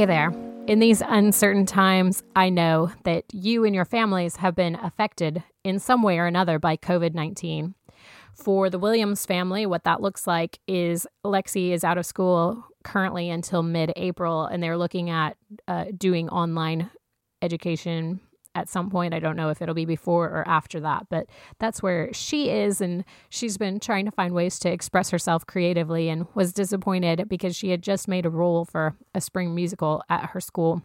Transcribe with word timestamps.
Hey 0.00 0.06
there. 0.06 0.32
In 0.66 0.78
these 0.78 1.02
uncertain 1.02 1.66
times, 1.66 2.22
I 2.34 2.48
know 2.48 2.90
that 3.04 3.24
you 3.34 3.66
and 3.66 3.74
your 3.74 3.84
families 3.84 4.36
have 4.36 4.54
been 4.54 4.76
affected 4.76 5.44
in 5.62 5.78
some 5.78 6.02
way 6.02 6.18
or 6.18 6.24
another 6.24 6.58
by 6.58 6.78
COVID 6.78 7.12
19. 7.12 7.74
For 8.32 8.70
the 8.70 8.78
Williams 8.78 9.26
family, 9.26 9.66
what 9.66 9.84
that 9.84 10.00
looks 10.00 10.26
like 10.26 10.58
is 10.66 11.06
Lexi 11.22 11.72
is 11.72 11.84
out 11.84 11.98
of 11.98 12.06
school 12.06 12.64
currently 12.82 13.28
until 13.28 13.62
mid 13.62 13.92
April, 13.94 14.46
and 14.46 14.62
they're 14.62 14.78
looking 14.78 15.10
at 15.10 15.36
uh, 15.68 15.84
doing 15.98 16.30
online 16.30 16.90
education 17.42 18.20
at 18.54 18.68
some 18.68 18.90
point. 18.90 19.14
I 19.14 19.18
don't 19.18 19.36
know 19.36 19.50
if 19.50 19.62
it'll 19.62 19.74
be 19.74 19.84
before 19.84 20.26
or 20.26 20.46
after 20.46 20.80
that, 20.80 21.06
but 21.08 21.26
that's 21.58 21.82
where 21.82 22.12
she 22.12 22.50
is. 22.50 22.80
And 22.80 23.04
she's 23.28 23.56
been 23.56 23.80
trying 23.80 24.04
to 24.04 24.10
find 24.10 24.34
ways 24.34 24.58
to 24.60 24.70
express 24.70 25.10
herself 25.10 25.46
creatively 25.46 26.08
and 26.08 26.26
was 26.34 26.52
disappointed 26.52 27.28
because 27.28 27.56
she 27.56 27.70
had 27.70 27.82
just 27.82 28.08
made 28.08 28.26
a 28.26 28.30
role 28.30 28.64
for 28.64 28.96
a 29.14 29.20
spring 29.20 29.54
musical 29.54 30.02
at 30.08 30.30
her 30.30 30.40
school 30.40 30.82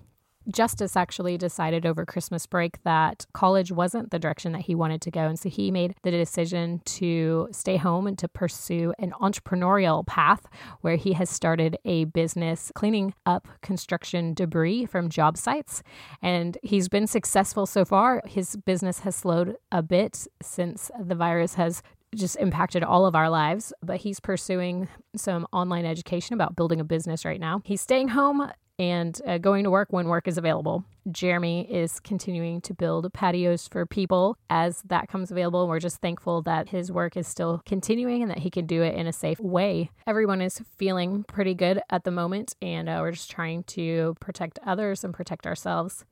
Justice 0.52 0.96
actually 0.96 1.38
decided 1.38 1.86
over 1.86 2.06
Christmas 2.06 2.46
break 2.46 2.82
that 2.84 3.26
college 3.34 3.72
wasn't 3.72 4.12
the 4.12 4.20
direction 4.20 4.52
that 4.52 4.62
he 4.62 4.76
wanted 4.76 5.02
to 5.02 5.12
go. 5.12 5.22
And 5.22 5.40
so 5.40 5.50
he 5.50 5.72
made 5.72 5.96
the 6.04 6.12
decision 6.12 6.82
to 6.86 7.48
stay 7.52 7.78
home 7.78 8.08
and 8.08 8.18
to 8.20 8.28
pursue 8.28 8.94
an 9.00 9.12
entrepreneurial 9.22 10.06
path 10.06 10.46
where 10.82 10.96
he 10.96 11.14
has 11.14 11.30
started 11.30 11.78
a 11.86 12.06
business 12.06 12.72
cleaning 12.76 13.14
up 13.26 13.48
construction 13.62 14.34
debris 14.34 14.86
from 14.86 15.10
job 15.10 15.38
sites. 15.38 15.82
And 16.22 16.58
he's 16.64 16.90
been 16.90 17.08
successful 17.08 17.66
so 17.66 17.86
far. 17.86 18.22
His 18.26 18.56
business 18.56 19.00
has 19.00 19.16
slowed 19.16 19.56
a 19.72 19.82
bit 19.82 20.28
since 20.42 20.92
the 21.00 21.16
virus 21.16 21.56
has 21.56 21.82
just 22.16 22.38
impacted 22.38 22.84
all 22.84 23.06
of 23.06 23.16
our 23.16 23.30
lives, 23.30 23.74
but 23.84 23.98
he's 23.98 24.20
pursuing 24.20 24.88
some 25.16 25.46
online 25.52 25.86
education 25.86 26.34
about 26.34 26.56
building 26.56 26.80
a 26.80 26.84
business 26.84 27.26
right 27.26 27.40
now. 27.40 27.62
He's 27.66 27.82
staying 27.82 28.10
home 28.10 28.50
and 28.78 29.20
uh, 29.26 29.38
going 29.38 29.64
to 29.64 29.72
work 29.72 29.88
when 29.92 30.08
work 30.08 30.28
is 30.28 30.38
available. 30.38 30.84
Jeremy 31.12 31.72
is 31.72 32.00
continuing 32.00 32.62
to 32.62 32.74
build 32.74 33.12
patios 33.14 33.68
for 33.68 33.86
people 33.86 34.38
as 34.50 34.82
that 34.84 35.08
comes 35.08 35.32
available. 35.32 35.68
We're 35.68 35.80
just 35.80 36.02
thankful 36.02 36.42
that 36.44 36.70
his 36.70 36.92
work 36.92 37.16
is 37.16 37.28
still 37.28 37.62
continuing 37.66 38.22
and 38.22 38.32
that 38.32 38.40
he 38.40 38.50
can 38.50 38.66
do 38.66 38.82
it 38.82 38.96
in 38.96 39.08
a 39.08 39.14
safe 39.14 39.40
way. 39.40 39.92
Everyone 40.08 40.42
is 40.42 40.62
feeling 40.78 41.24
pretty 41.24 41.54
good 41.54 41.82
at 41.90 42.04
the 42.04 42.12
moment, 42.12 42.56
and 42.62 42.90
uh, 42.90 42.98
we're 43.02 43.12
just 43.12 43.32
trying 43.32 43.64
to 43.64 44.16
protect 44.20 44.60
others 44.66 45.04
and 45.04 45.14
protect 45.14 45.46
ourselves. 45.46 46.04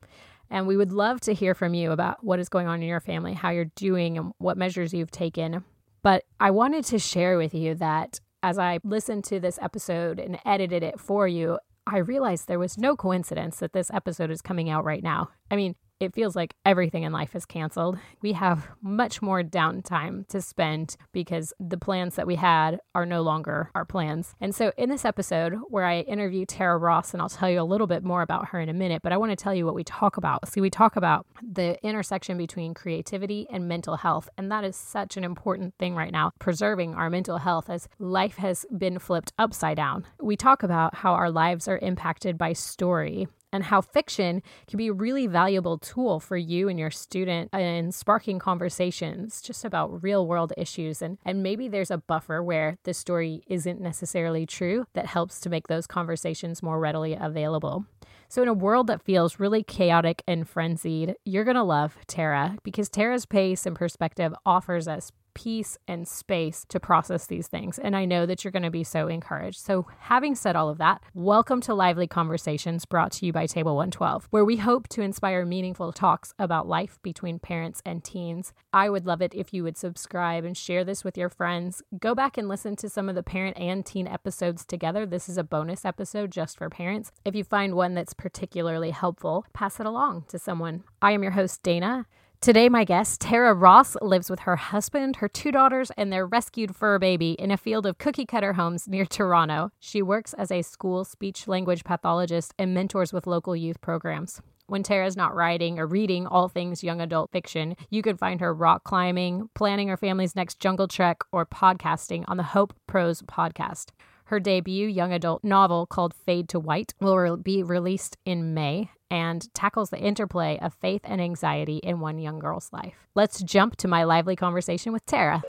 And 0.50 0.68
we 0.68 0.78
would 0.78 0.92
love 0.92 1.20
to 1.22 1.34
hear 1.34 1.56
from 1.56 1.74
you 1.74 1.92
about 1.92 2.24
what 2.24 2.40
is 2.40 2.50
going 2.50 2.68
on 2.68 2.82
in 2.82 2.88
your 2.88 3.00
family, 3.00 3.34
how 3.34 3.50
you're 3.50 3.72
doing, 3.76 4.18
and 4.18 4.34
what 4.38 4.58
measures 4.58 4.94
you've 4.94 5.12
taken. 5.12 5.64
But 6.04 6.26
I 6.40 6.52
wanted 6.52 6.86
to 6.86 7.00
share 7.00 7.38
with 7.38 7.56
you 7.56 7.76
that 7.76 8.20
as 8.44 8.60
I 8.60 8.80
listened 8.84 9.24
to 9.26 9.40
this 9.40 9.58
episode 9.62 10.20
and 10.20 10.38
edited 10.46 10.84
it 10.84 11.00
for 11.00 11.28
you, 11.28 11.58
I 11.86 11.98
realized 11.98 12.48
there 12.48 12.60
was 12.60 12.78
no 12.78 12.96
coincidence 12.96 13.58
that 13.58 13.74
this 13.74 13.92
episode 13.92 14.32
is 14.32 14.42
coming 14.42 14.70
out 14.70 14.86
right 14.86 15.04
now. 15.04 15.30
I 15.52 15.56
mean, 15.56 15.76
it 16.04 16.14
feels 16.14 16.36
like 16.36 16.56
everything 16.66 17.04
in 17.04 17.12
life 17.12 17.36
is 17.36 17.46
canceled. 17.46 17.98
We 18.22 18.34
have 18.34 18.68
much 18.82 19.22
more 19.22 19.42
downtime 19.42 20.28
to 20.28 20.42
spend 20.42 20.96
because 21.12 21.54
the 21.60 21.78
plans 21.78 22.16
that 22.16 22.28
we 22.28 22.36
had 22.36 22.80
are 22.94 23.06
no 23.06 23.22
longer 23.22 23.70
our 23.74 23.86
plans. 23.86 24.36
And 24.40 24.54
so, 24.54 24.72
in 24.78 24.90
this 24.90 25.06
episode, 25.06 25.56
where 25.70 25.86
I 25.86 26.02
interview 26.02 26.46
Tara 26.46 26.78
Ross, 26.78 27.14
and 27.14 27.22
I'll 27.22 27.30
tell 27.30 27.50
you 27.50 27.62
a 27.62 27.64
little 27.64 27.88
bit 27.88 28.04
more 28.04 28.22
about 28.22 28.50
her 28.50 28.60
in 28.60 28.70
a 28.70 28.74
minute, 28.74 29.02
but 29.02 29.12
I 29.12 29.18
want 29.18 29.32
to 29.32 29.36
tell 29.36 29.54
you 29.54 29.66
what 29.66 29.76
we 29.76 29.84
talk 29.84 30.18
about. 30.18 30.48
See, 30.50 30.62
we 30.62 30.70
talk 30.70 30.96
about 30.96 31.26
the 31.42 31.78
intersection 31.86 32.38
between 32.38 32.74
creativity 32.74 33.48
and 33.52 33.68
mental 33.68 33.98
health. 33.98 34.30
And 34.38 34.52
that 34.52 34.64
is 34.64 34.76
such 34.76 35.18
an 35.18 35.24
important 35.24 35.74
thing 35.80 35.96
right 35.96 36.12
now, 36.12 36.32
preserving 36.40 36.96
our 36.96 37.10
mental 37.10 37.38
health 37.38 37.70
as 37.70 37.88
life 38.00 38.38
has 38.38 38.66
been 38.78 39.00
flipped 39.00 39.34
upside 39.38 39.78
down. 39.78 40.06
We 40.22 40.36
talk 40.36 40.64
about 40.64 40.96
how 40.96 41.14
our 41.14 41.32
lives 41.32 41.68
are 41.68 41.78
impacted 41.78 42.38
by 42.38 42.54
story 42.54 43.28
and 43.54 43.66
how 43.66 43.80
fiction 43.80 44.42
can 44.68 44.78
be 44.78 44.88
a 44.88 44.94
really 44.94 45.28
valuable 45.28 45.78
tool 45.78 46.20
for 46.20 46.36
you 46.36 46.68
and 46.68 46.80
your 46.80 46.92
student 46.92 47.54
in 47.54 47.92
sparking 47.92 48.40
conversations 48.40 49.42
just 49.42 49.64
about 49.64 50.04
real 50.04 50.28
world 50.28 50.52
issues. 50.58 51.02
And, 51.02 51.20
and 51.24 51.44
maybe 51.44 51.68
there's 51.68 51.92
a 51.92 52.00
buffer 52.00 52.44
where 52.44 52.78
the 52.84 52.94
story 52.94 53.44
isn't 53.48 53.80
necessarily 53.80 54.46
true 54.46 54.88
that 54.94 55.06
helps 55.06 55.40
to 55.42 55.50
make 55.50 55.68
those 55.68 55.88
conversations 55.88 56.64
more 56.64 56.80
readily 56.80 57.14
available. 57.14 57.86
So, 58.28 58.42
in 58.42 58.48
a 58.48 58.54
world 58.54 58.88
that 58.88 59.04
feels 59.04 59.40
really 59.40 59.62
chaotic 59.62 60.24
and 60.28 60.50
frenzied, 60.50 61.16
you're 61.24 61.44
going 61.44 61.56
to 61.56 61.62
love 61.62 61.96
Tara 62.08 62.58
because 62.64 62.90
Tara's 62.90 63.28
pace 63.28 63.68
and 63.68 63.76
perspective 63.76 64.34
offers 64.44 64.88
us 64.88 65.12
peace 65.34 65.78
and 65.88 66.08
space 66.08 66.66
to 66.70 66.80
process 66.80 67.26
these 67.26 67.48
things. 67.48 67.80
And 67.80 67.96
I 67.96 68.06
know 68.06 68.26
that 68.26 68.44
you're 68.44 68.52
going 68.52 68.64
to 68.64 68.70
be 68.70 68.84
so 68.84 69.08
encouraged. 69.08 69.60
So, 69.60 69.88
having 70.00 70.36
said 70.36 70.56
all 70.56 70.70
of 70.70 70.78
that, 70.78 71.02
welcome 71.14 71.62
to 71.62 71.74
Lively 71.74 72.08
Conversations 72.08 72.86
brought 72.86 73.12
to 73.14 73.26
you 73.26 73.34
by 73.34 73.46
Table 73.46 73.76
112, 73.76 74.28
where 74.30 74.46
we 74.46 74.58
hope 74.58 74.88
to 74.90 75.02
inspire 75.02 75.46
meaningful 75.46 75.92
talks 75.92 76.34
about 76.40 76.68
life 76.68 77.00
between 77.02 77.40
parents 77.40 77.82
and 77.86 78.04
teens. 78.04 78.54
I 78.72 78.90
would 78.90 79.06
love 79.06 79.22
it 79.22 79.34
if 79.34 79.54
you 79.54 79.64
would 79.64 79.78
subscribe 79.78 80.44
and 80.46 80.56
share 80.56 80.84
this 80.84 81.04
with 81.04 81.18
your 81.18 81.30
friends. 81.30 81.82
Go 82.00 82.16
back 82.16 82.38
and 82.38 82.48
listen 82.48 82.76
to 82.78 82.90
some 82.90 83.10
of 83.10 83.16
the 83.16 83.24
parent 83.24 83.58
and 83.58 83.86
teen 83.86 84.08
episodes 84.08 84.66
together. 84.66 85.06
This 85.06 85.30
is 85.30 85.38
a 85.38 85.44
bonus 85.44 85.86
episode 85.86 86.32
just 86.32 86.58
for 86.58 86.70
parents. 86.70 87.12
If 87.26 87.36
you 87.36 87.44
find 87.44 87.76
one 87.76 87.94
that's 87.94 88.14
particularly 88.14 88.92
helpful, 88.92 89.46
pass 89.54 89.80
it 89.80 89.86
along 89.86 90.26
to 90.30 90.40
someone. 90.40 90.84
I 91.02 91.12
am 91.12 91.24
your 91.24 91.34
host, 91.34 91.64
Dana. 91.64 92.08
Today, 92.44 92.68
my 92.68 92.84
guest, 92.84 93.22
Tara 93.22 93.54
Ross, 93.54 93.96
lives 94.02 94.30
with 94.30 94.42
her 94.42 94.58
husband, 94.58 95.16
her 95.16 95.30
two 95.30 95.50
daughters, 95.50 95.92
and 95.96 96.12
their 96.12 96.28
rescued 96.28 96.76
fur 96.76 97.00
baby 97.00 97.38
in 97.40 97.52
a 97.52 97.56
field 97.56 97.86
of 97.86 97.98
cookie 98.00 98.26
cutter 98.26 98.52
homes 98.52 98.86
near 98.86 99.06
Toronto. 99.06 99.72
She 99.80 100.02
works 100.02 100.34
as 100.34 100.52
a 100.52 100.62
school 100.62 101.06
speech 101.06 101.48
language 101.48 101.86
pathologist 101.86 102.54
and 102.60 102.74
mentors 102.74 103.14
with 103.14 103.28
local 103.28 103.56
youth 103.56 103.80
programs. 103.80 104.42
When 104.68 104.84
Tara's 104.84 105.16
not 105.16 105.34
writing 105.34 105.80
or 105.80 105.88
reading 105.88 106.28
all 106.28 106.50
things 106.50 106.84
young 106.84 107.00
adult 107.00 107.32
fiction, 107.32 107.78
you 107.90 108.02
can 108.02 108.18
find 108.18 108.42
her 108.42 108.54
rock 108.54 108.84
climbing, 108.84 109.50
planning 109.56 109.88
her 109.88 109.96
family's 109.96 110.36
next 110.36 110.60
jungle 110.60 110.90
trek, 110.90 111.22
or 111.32 111.46
podcasting 111.46 112.26
on 112.28 112.36
the 112.36 112.44
Hope 112.44 112.74
Prose 112.88 113.22
podcast. 113.22 113.92
Her 114.26 114.40
debut 114.40 114.88
young 114.88 115.12
adult 115.12 115.44
novel 115.44 115.86
called 115.86 116.14
Fade 116.14 116.50
to 116.50 116.60
White 116.60 116.94
will 117.00 117.18
re- 117.18 117.36
be 117.36 117.62
released 117.62 118.18
in 118.26 118.54
May, 118.54 118.90
and 119.12 119.54
tackles 119.54 119.90
the 119.90 120.00
interplay 120.00 120.58
of 120.60 120.74
faith 120.74 121.02
and 121.04 121.22
anxiety 121.22 121.78
in 121.78 122.00
one 122.00 122.18
young 122.18 122.40
girl's 122.40 122.72
life. 122.72 122.96
Let's 123.16 123.44
jump 123.44 123.76
to 123.78 123.88
my 123.88 124.04
lively 124.04 124.36
conversation 124.36 124.94
with 124.94 125.06
Tara. 125.06 125.44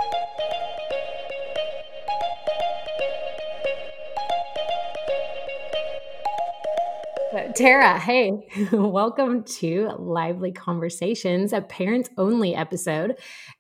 Tara, 7.56 7.98
hey, 7.98 8.46
welcome 8.72 9.42
to 9.42 9.90
Lively 9.98 10.52
Conversations, 10.52 11.52
a 11.52 11.60
parents 11.60 12.08
only 12.16 12.54
episode. 12.54 13.18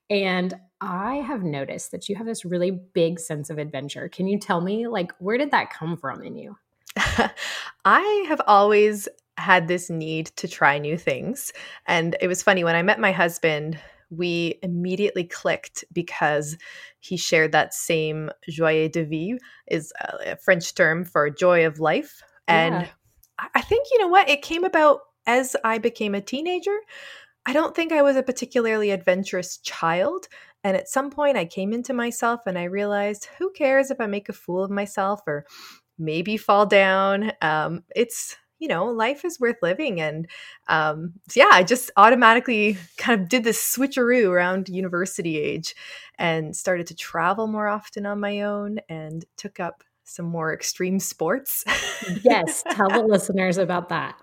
And 0.08 0.54
I 0.80 1.16
have 1.16 1.42
noticed 1.42 1.90
that 1.90 2.08
you 2.08 2.14
have 2.14 2.26
this 2.26 2.44
really 2.44 2.70
big 2.70 3.18
sense 3.18 3.50
of 3.50 3.58
adventure. 3.58 4.08
Can 4.08 4.28
you 4.28 4.38
tell 4.38 4.60
me, 4.60 4.86
like, 4.86 5.10
where 5.18 5.38
did 5.38 5.50
that 5.50 5.70
come 5.70 5.96
from 5.96 6.22
in 6.22 6.36
you? 6.36 6.56
I 7.84 8.24
have 8.28 8.40
always 8.46 9.08
had 9.38 9.66
this 9.66 9.90
need 9.90 10.26
to 10.36 10.46
try 10.46 10.78
new 10.78 10.96
things. 10.96 11.52
And 11.88 12.16
it 12.20 12.28
was 12.28 12.44
funny 12.44 12.62
when 12.62 12.76
I 12.76 12.82
met 12.82 13.00
my 13.00 13.10
husband, 13.10 13.76
we 14.08 14.60
immediately 14.62 15.24
clicked 15.24 15.84
because 15.92 16.56
he 17.00 17.16
shared 17.16 17.50
that 17.50 17.74
same 17.74 18.30
joie 18.48 18.86
de 18.86 19.04
vivre 19.04 19.40
is 19.66 19.92
a 20.00 20.36
French 20.36 20.74
term 20.74 21.04
for 21.04 21.28
joy 21.28 21.66
of 21.66 21.80
life. 21.80 22.22
And 22.46 22.82
yeah. 22.82 22.88
I 23.38 23.60
think 23.62 23.88
you 23.92 23.98
know 23.98 24.08
what? 24.08 24.28
It 24.28 24.42
came 24.42 24.64
about 24.64 25.00
as 25.26 25.56
I 25.64 25.78
became 25.78 26.14
a 26.14 26.20
teenager. 26.20 26.76
I 27.46 27.52
don't 27.52 27.74
think 27.74 27.92
I 27.92 28.02
was 28.02 28.16
a 28.16 28.22
particularly 28.22 28.90
adventurous 28.90 29.58
child. 29.58 30.28
And 30.62 30.76
at 30.76 30.88
some 30.88 31.10
point, 31.10 31.36
I 31.36 31.44
came 31.44 31.72
into 31.72 31.92
myself 31.92 32.40
and 32.46 32.58
I 32.58 32.64
realized 32.64 33.28
who 33.38 33.50
cares 33.52 33.90
if 33.90 34.00
I 34.00 34.06
make 34.06 34.28
a 34.28 34.32
fool 34.32 34.64
of 34.64 34.70
myself 34.70 35.20
or 35.26 35.44
maybe 35.98 36.36
fall 36.36 36.66
down? 36.66 37.32
Um, 37.42 37.84
it's 37.94 38.36
you 38.60 38.68
know, 38.68 38.86
life 38.86 39.24
is 39.24 39.38
worth 39.38 39.56
living. 39.62 40.00
And 40.00 40.26
um, 40.68 41.12
yeah, 41.34 41.50
I 41.52 41.64
just 41.64 41.90
automatically 41.96 42.78
kind 42.96 43.20
of 43.20 43.28
did 43.28 43.44
this 43.44 43.76
switcheroo 43.76 44.30
around 44.30 44.68
university 44.70 45.38
age 45.38 45.74
and 46.18 46.56
started 46.56 46.86
to 46.86 46.94
travel 46.94 47.46
more 47.46 47.68
often 47.68 48.06
on 48.06 48.20
my 48.20 48.42
own 48.42 48.78
and 48.88 49.24
took 49.36 49.60
up 49.60 49.82
some 50.04 50.26
more 50.26 50.52
extreme 50.52 50.98
sports. 50.98 51.64
yes, 52.22 52.62
tell 52.70 52.88
the 52.88 53.02
listeners 53.08 53.58
about 53.58 53.88
that. 53.88 54.16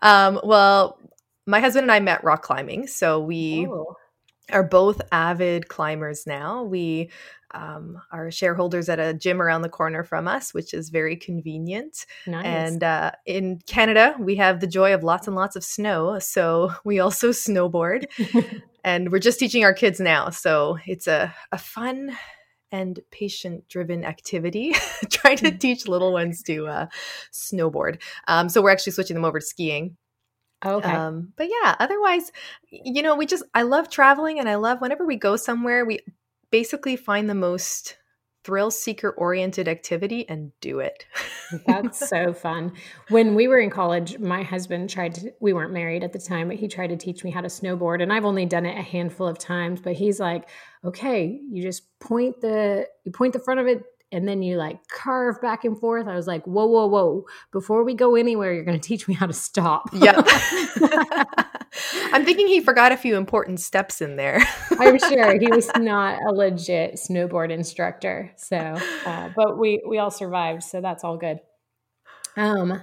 Um, 0.00 0.40
well, 0.44 0.98
my 1.46 1.60
husband 1.60 1.84
and 1.84 1.92
I 1.92 2.00
met 2.00 2.24
rock 2.24 2.42
climbing. 2.42 2.86
So 2.86 3.20
we. 3.20 3.66
Oh 3.66 3.96
are 4.52 4.62
both 4.62 5.00
avid 5.12 5.68
climbers 5.68 6.26
now. 6.26 6.62
We 6.62 7.10
um, 7.52 8.00
are 8.12 8.30
shareholders 8.30 8.88
at 8.88 8.98
a 8.98 9.14
gym 9.14 9.40
around 9.40 9.62
the 9.62 9.68
corner 9.68 10.04
from 10.04 10.28
us, 10.28 10.52
which 10.52 10.74
is 10.74 10.90
very 10.90 11.16
convenient. 11.16 12.04
Nice. 12.26 12.44
And 12.44 12.84
uh, 12.84 13.12
in 13.26 13.60
Canada, 13.66 14.14
we 14.18 14.36
have 14.36 14.60
the 14.60 14.66
joy 14.66 14.94
of 14.94 15.02
lots 15.02 15.26
and 15.26 15.36
lots 15.36 15.56
of 15.56 15.64
snow. 15.64 16.18
So 16.18 16.72
we 16.84 17.00
also 17.00 17.30
snowboard. 17.30 18.06
and 18.84 19.10
we're 19.10 19.18
just 19.18 19.38
teaching 19.38 19.64
our 19.64 19.74
kids 19.74 20.00
now. 20.00 20.30
So 20.30 20.78
it's 20.86 21.06
a, 21.06 21.34
a 21.52 21.58
fun 21.58 22.16
and 22.70 23.00
patient 23.10 23.68
driven 23.68 24.04
activity, 24.04 24.74
trying 25.10 25.38
to 25.38 25.50
mm. 25.50 25.60
teach 25.60 25.88
little 25.88 26.12
ones 26.12 26.42
to 26.44 26.66
uh, 26.66 26.86
snowboard. 27.32 28.00
Um, 28.26 28.48
so 28.48 28.62
we're 28.62 28.70
actually 28.70 28.92
switching 28.92 29.14
them 29.14 29.24
over 29.24 29.40
to 29.40 29.46
skiing. 29.46 29.96
Okay. 30.64 30.90
Um, 30.90 31.32
but 31.36 31.48
yeah, 31.48 31.76
otherwise, 31.78 32.32
you 32.70 33.02
know, 33.02 33.14
we 33.14 33.26
just, 33.26 33.44
I 33.54 33.62
love 33.62 33.90
traveling 33.90 34.40
and 34.40 34.48
I 34.48 34.56
love 34.56 34.80
whenever 34.80 35.06
we 35.06 35.16
go 35.16 35.36
somewhere, 35.36 35.84
we 35.84 36.00
basically 36.50 36.96
find 36.96 37.30
the 37.30 37.34
most 37.34 37.96
thrill 38.44 38.70
seeker 38.70 39.10
oriented 39.10 39.68
activity 39.68 40.28
and 40.28 40.52
do 40.60 40.80
it. 40.80 41.06
That's 41.66 42.08
so 42.08 42.32
fun. 42.32 42.72
When 43.08 43.34
we 43.34 43.48
were 43.48 43.58
in 43.58 43.70
college, 43.70 44.18
my 44.18 44.42
husband 44.42 44.90
tried 44.90 45.14
to, 45.16 45.32
we 45.40 45.52
weren't 45.52 45.72
married 45.72 46.04
at 46.04 46.12
the 46.12 46.18
time, 46.18 46.48
but 46.48 46.56
he 46.56 46.68
tried 46.68 46.88
to 46.88 46.96
teach 46.96 47.24
me 47.24 47.30
how 47.30 47.40
to 47.40 47.48
snowboard. 47.48 48.02
And 48.02 48.12
I've 48.12 48.24
only 48.24 48.46
done 48.46 48.66
it 48.66 48.78
a 48.78 48.82
handful 48.82 49.26
of 49.26 49.38
times, 49.38 49.80
but 49.80 49.94
he's 49.94 50.20
like, 50.20 50.48
okay, 50.84 51.40
you 51.50 51.62
just 51.62 51.98
point 52.00 52.40
the, 52.40 52.86
you 53.04 53.12
point 53.12 53.32
the 53.32 53.40
front 53.40 53.60
of 53.60 53.66
it 53.66 53.84
and 54.10 54.26
then 54.26 54.42
you 54.42 54.56
like 54.56 54.88
carve 54.88 55.40
back 55.40 55.64
and 55.64 55.78
forth. 55.78 56.06
I 56.06 56.14
was 56.14 56.26
like, 56.26 56.44
whoa, 56.44 56.66
whoa, 56.66 56.86
whoa. 56.86 57.24
Before 57.52 57.84
we 57.84 57.94
go 57.94 58.14
anywhere, 58.14 58.54
you're 58.54 58.64
going 58.64 58.80
to 58.80 58.86
teach 58.86 59.06
me 59.06 59.14
how 59.14 59.26
to 59.26 59.32
stop. 59.32 59.90
Yep. 59.92 60.26
I'm 62.12 62.24
thinking 62.24 62.46
he 62.46 62.60
forgot 62.60 62.92
a 62.92 62.96
few 62.96 63.16
important 63.16 63.60
steps 63.60 64.00
in 64.00 64.16
there. 64.16 64.40
I'm 64.78 64.98
sure 65.10 65.38
he 65.38 65.48
was 65.48 65.70
not 65.76 66.18
a 66.26 66.32
legit 66.32 66.94
snowboard 66.94 67.50
instructor. 67.50 68.32
So, 68.36 68.56
uh, 68.56 69.30
but 69.36 69.58
we, 69.58 69.82
we 69.86 69.98
all 69.98 70.10
survived. 70.10 70.62
So 70.62 70.80
that's 70.80 71.04
all 71.04 71.18
good. 71.18 71.40
Um, 72.36 72.80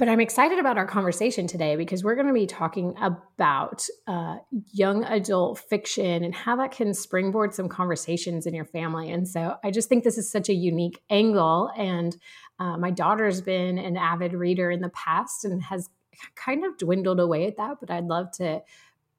but 0.00 0.08
I'm 0.08 0.18
excited 0.18 0.58
about 0.58 0.78
our 0.78 0.86
conversation 0.86 1.46
today 1.46 1.76
because 1.76 2.02
we're 2.02 2.14
going 2.14 2.26
to 2.26 2.32
be 2.32 2.46
talking 2.46 2.94
about 3.02 3.86
uh, 4.06 4.38
young 4.72 5.04
adult 5.04 5.58
fiction 5.58 6.24
and 6.24 6.34
how 6.34 6.56
that 6.56 6.72
can 6.72 6.94
springboard 6.94 7.54
some 7.54 7.68
conversations 7.68 8.46
in 8.46 8.54
your 8.54 8.64
family. 8.64 9.10
And 9.10 9.28
so 9.28 9.56
I 9.62 9.70
just 9.70 9.90
think 9.90 10.02
this 10.02 10.16
is 10.16 10.32
such 10.32 10.48
a 10.48 10.54
unique 10.54 11.02
angle. 11.10 11.70
And 11.76 12.16
uh, 12.58 12.78
my 12.78 12.90
daughter's 12.90 13.42
been 13.42 13.76
an 13.76 13.98
avid 13.98 14.32
reader 14.32 14.70
in 14.70 14.80
the 14.80 14.88
past 14.88 15.44
and 15.44 15.62
has 15.64 15.90
kind 16.34 16.64
of 16.64 16.78
dwindled 16.78 17.20
away 17.20 17.46
at 17.46 17.58
that. 17.58 17.76
But 17.78 17.90
I'd 17.90 18.06
love 18.06 18.30
to 18.38 18.62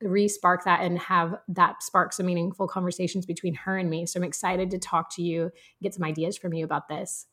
re-spark 0.02 0.64
that 0.66 0.82
and 0.82 0.98
have 0.98 1.36
that 1.50 1.84
spark 1.84 2.12
some 2.12 2.26
meaningful 2.26 2.68
conversations 2.68 3.28
between 3.28 3.54
her 3.54 3.78
and 3.78 3.88
me. 3.88 4.08
So 4.08 4.20
I'm 4.20 4.24
excited 4.24 4.72
to 4.72 4.80
talk 4.80 5.14
to 5.16 5.22
you, 5.22 5.52
get 5.84 5.94
some 5.94 6.04
ideas 6.04 6.40
from 6.40 6.56
you 6.56 6.66
about 6.66 6.90
this. 6.90 7.28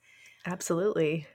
Absolutely. 0.44 1.26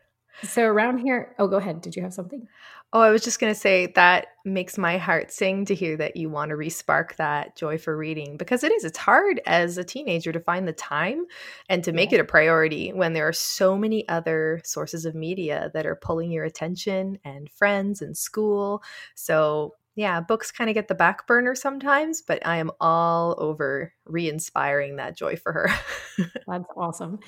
So 0.41 0.63
around 0.63 0.99
here, 0.99 1.35
oh, 1.39 1.47
go 1.47 1.57
ahead. 1.57 1.81
Did 1.81 1.95
you 1.95 2.01
have 2.01 2.13
something? 2.13 2.47
Oh, 2.91 3.01
I 3.01 3.09
was 3.09 3.23
just 3.23 3.39
going 3.39 3.51
to 3.51 3.59
say 3.59 3.87
that 3.95 4.27
makes 4.45 4.77
my 4.77 4.97
heart 4.97 5.31
sing 5.31 5.65
to 5.65 5.73
hear 5.73 5.97
that 5.97 6.15
you 6.15 6.29
want 6.29 6.49
to 6.49 6.55
respark 6.55 7.15
that 7.15 7.55
joy 7.55 7.77
for 7.77 7.97
reading 7.97 8.37
because 8.37 8.63
it 8.63 8.71
is. 8.71 8.83
It's 8.83 8.97
hard 8.97 9.41
as 9.47 9.77
a 9.77 9.83
teenager 9.83 10.31
to 10.31 10.39
find 10.39 10.67
the 10.67 10.73
time 10.73 11.25
and 11.69 11.83
to 11.83 11.91
make 11.91 12.11
yeah. 12.11 12.19
it 12.19 12.21
a 12.21 12.25
priority 12.25 12.93
when 12.93 13.13
there 13.13 13.27
are 13.27 13.33
so 13.33 13.77
many 13.77 14.07
other 14.09 14.61
sources 14.63 15.05
of 15.05 15.15
media 15.15 15.71
that 15.73 15.85
are 15.85 15.95
pulling 15.95 16.31
your 16.31 16.45
attention 16.45 17.17
and 17.23 17.49
friends 17.49 18.01
and 18.01 18.15
school. 18.15 18.83
So, 19.15 19.73
yeah, 19.95 20.21
books 20.21 20.51
kind 20.51 20.69
of 20.69 20.73
get 20.73 20.87
the 20.87 20.95
back 20.95 21.27
burner 21.27 21.55
sometimes, 21.55 22.21
but 22.21 22.45
I 22.45 22.57
am 22.57 22.71
all 22.79 23.35
over 23.37 23.93
re 24.05 24.29
inspiring 24.29 24.95
that 24.95 25.15
joy 25.15 25.35
for 25.35 25.51
her. 25.51 25.69
That's 26.47 26.65
awesome 26.75 27.19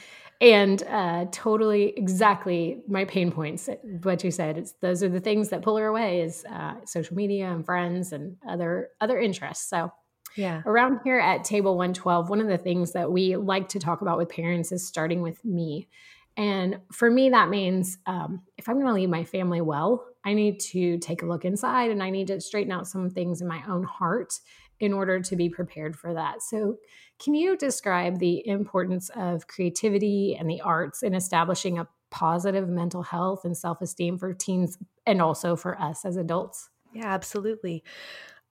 and 0.41 0.83
uh, 0.83 1.25
totally 1.31 1.93
exactly 1.95 2.81
my 2.87 3.05
pain 3.05 3.31
points 3.31 3.69
what 4.03 4.23
you 4.23 4.31
said 4.31 4.57
it's 4.57 4.73
those 4.81 5.01
are 5.01 5.09
the 5.09 5.19
things 5.19 5.49
that 5.49 5.61
pull 5.61 5.77
her 5.77 5.87
away 5.87 6.21
is 6.21 6.45
uh, 6.51 6.73
social 6.85 7.15
media 7.15 7.49
and 7.51 7.65
friends 7.65 8.11
and 8.11 8.35
other 8.47 8.89
other 8.99 9.19
interests 9.19 9.69
so 9.69 9.91
yeah 10.35 10.61
around 10.65 10.99
here 11.03 11.19
at 11.19 11.43
table 11.43 11.77
112 11.77 12.29
one 12.29 12.41
of 12.41 12.47
the 12.47 12.57
things 12.57 12.91
that 12.91 13.11
we 13.11 13.35
like 13.35 13.69
to 13.69 13.79
talk 13.79 14.01
about 14.01 14.17
with 14.17 14.29
parents 14.29 14.71
is 14.71 14.85
starting 14.85 15.21
with 15.21 15.43
me 15.45 15.87
and 16.35 16.79
for 16.91 17.09
me 17.09 17.29
that 17.29 17.49
means 17.49 17.97
um, 18.05 18.41
if 18.57 18.67
i'm 18.67 18.75
going 18.75 18.87
to 18.87 18.93
lead 18.93 19.09
my 19.09 19.23
family 19.23 19.61
well 19.61 20.05
i 20.25 20.33
need 20.33 20.59
to 20.59 20.97
take 20.97 21.21
a 21.21 21.25
look 21.25 21.45
inside 21.45 21.91
and 21.91 22.03
i 22.03 22.09
need 22.09 22.27
to 22.27 22.41
straighten 22.41 22.71
out 22.71 22.87
some 22.87 23.09
things 23.09 23.41
in 23.41 23.47
my 23.47 23.63
own 23.67 23.83
heart 23.83 24.39
in 24.81 24.91
order 24.91 25.21
to 25.21 25.37
be 25.37 25.47
prepared 25.47 25.95
for 25.95 26.13
that 26.13 26.41
so 26.41 26.75
can 27.17 27.33
you 27.33 27.55
describe 27.55 28.19
the 28.19 28.45
importance 28.45 29.09
of 29.15 29.47
creativity 29.47 30.35
and 30.37 30.49
the 30.49 30.59
arts 30.61 31.01
in 31.01 31.13
establishing 31.13 31.79
a 31.79 31.87
positive 32.11 32.69
mental 32.69 33.03
health 33.03 33.45
and 33.45 33.57
self 33.57 33.81
esteem 33.81 34.17
for 34.17 34.33
teens 34.33 34.77
and 35.05 35.21
also 35.21 35.55
for 35.55 35.79
us 35.79 36.05
as 36.05 36.17
adults? 36.17 36.69
Yeah, 36.93 37.07
absolutely. 37.07 37.83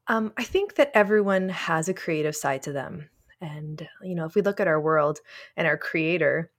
Um, 0.06 0.32
I 0.36 0.44
think 0.44 0.74
that 0.74 0.90
everyone 0.94 1.48
has 1.48 1.88
a 1.88 1.94
creative 1.94 2.36
side 2.36 2.62
to 2.64 2.72
them. 2.72 3.08
And, 3.40 3.86
you 4.02 4.14
know, 4.14 4.26
if 4.26 4.34
we 4.34 4.42
look 4.42 4.60
at 4.60 4.68
our 4.68 4.80
world 4.80 5.20
and 5.56 5.66
our 5.66 5.78
creator, 5.78 6.50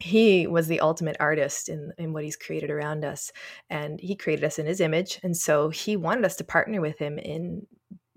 he 0.00 0.46
was 0.46 0.66
the 0.66 0.80
ultimate 0.80 1.16
artist 1.20 1.68
in, 1.68 1.92
in 1.98 2.12
what 2.12 2.24
he's 2.24 2.36
created 2.36 2.70
around 2.70 3.04
us. 3.04 3.30
And 3.70 4.00
he 4.00 4.16
created 4.16 4.44
us 4.44 4.58
in 4.58 4.66
his 4.66 4.80
image. 4.80 5.20
And 5.22 5.36
so 5.36 5.68
he 5.68 5.96
wanted 5.96 6.24
us 6.24 6.36
to 6.36 6.44
partner 6.44 6.80
with 6.80 6.98
him 6.98 7.18
in 7.18 7.66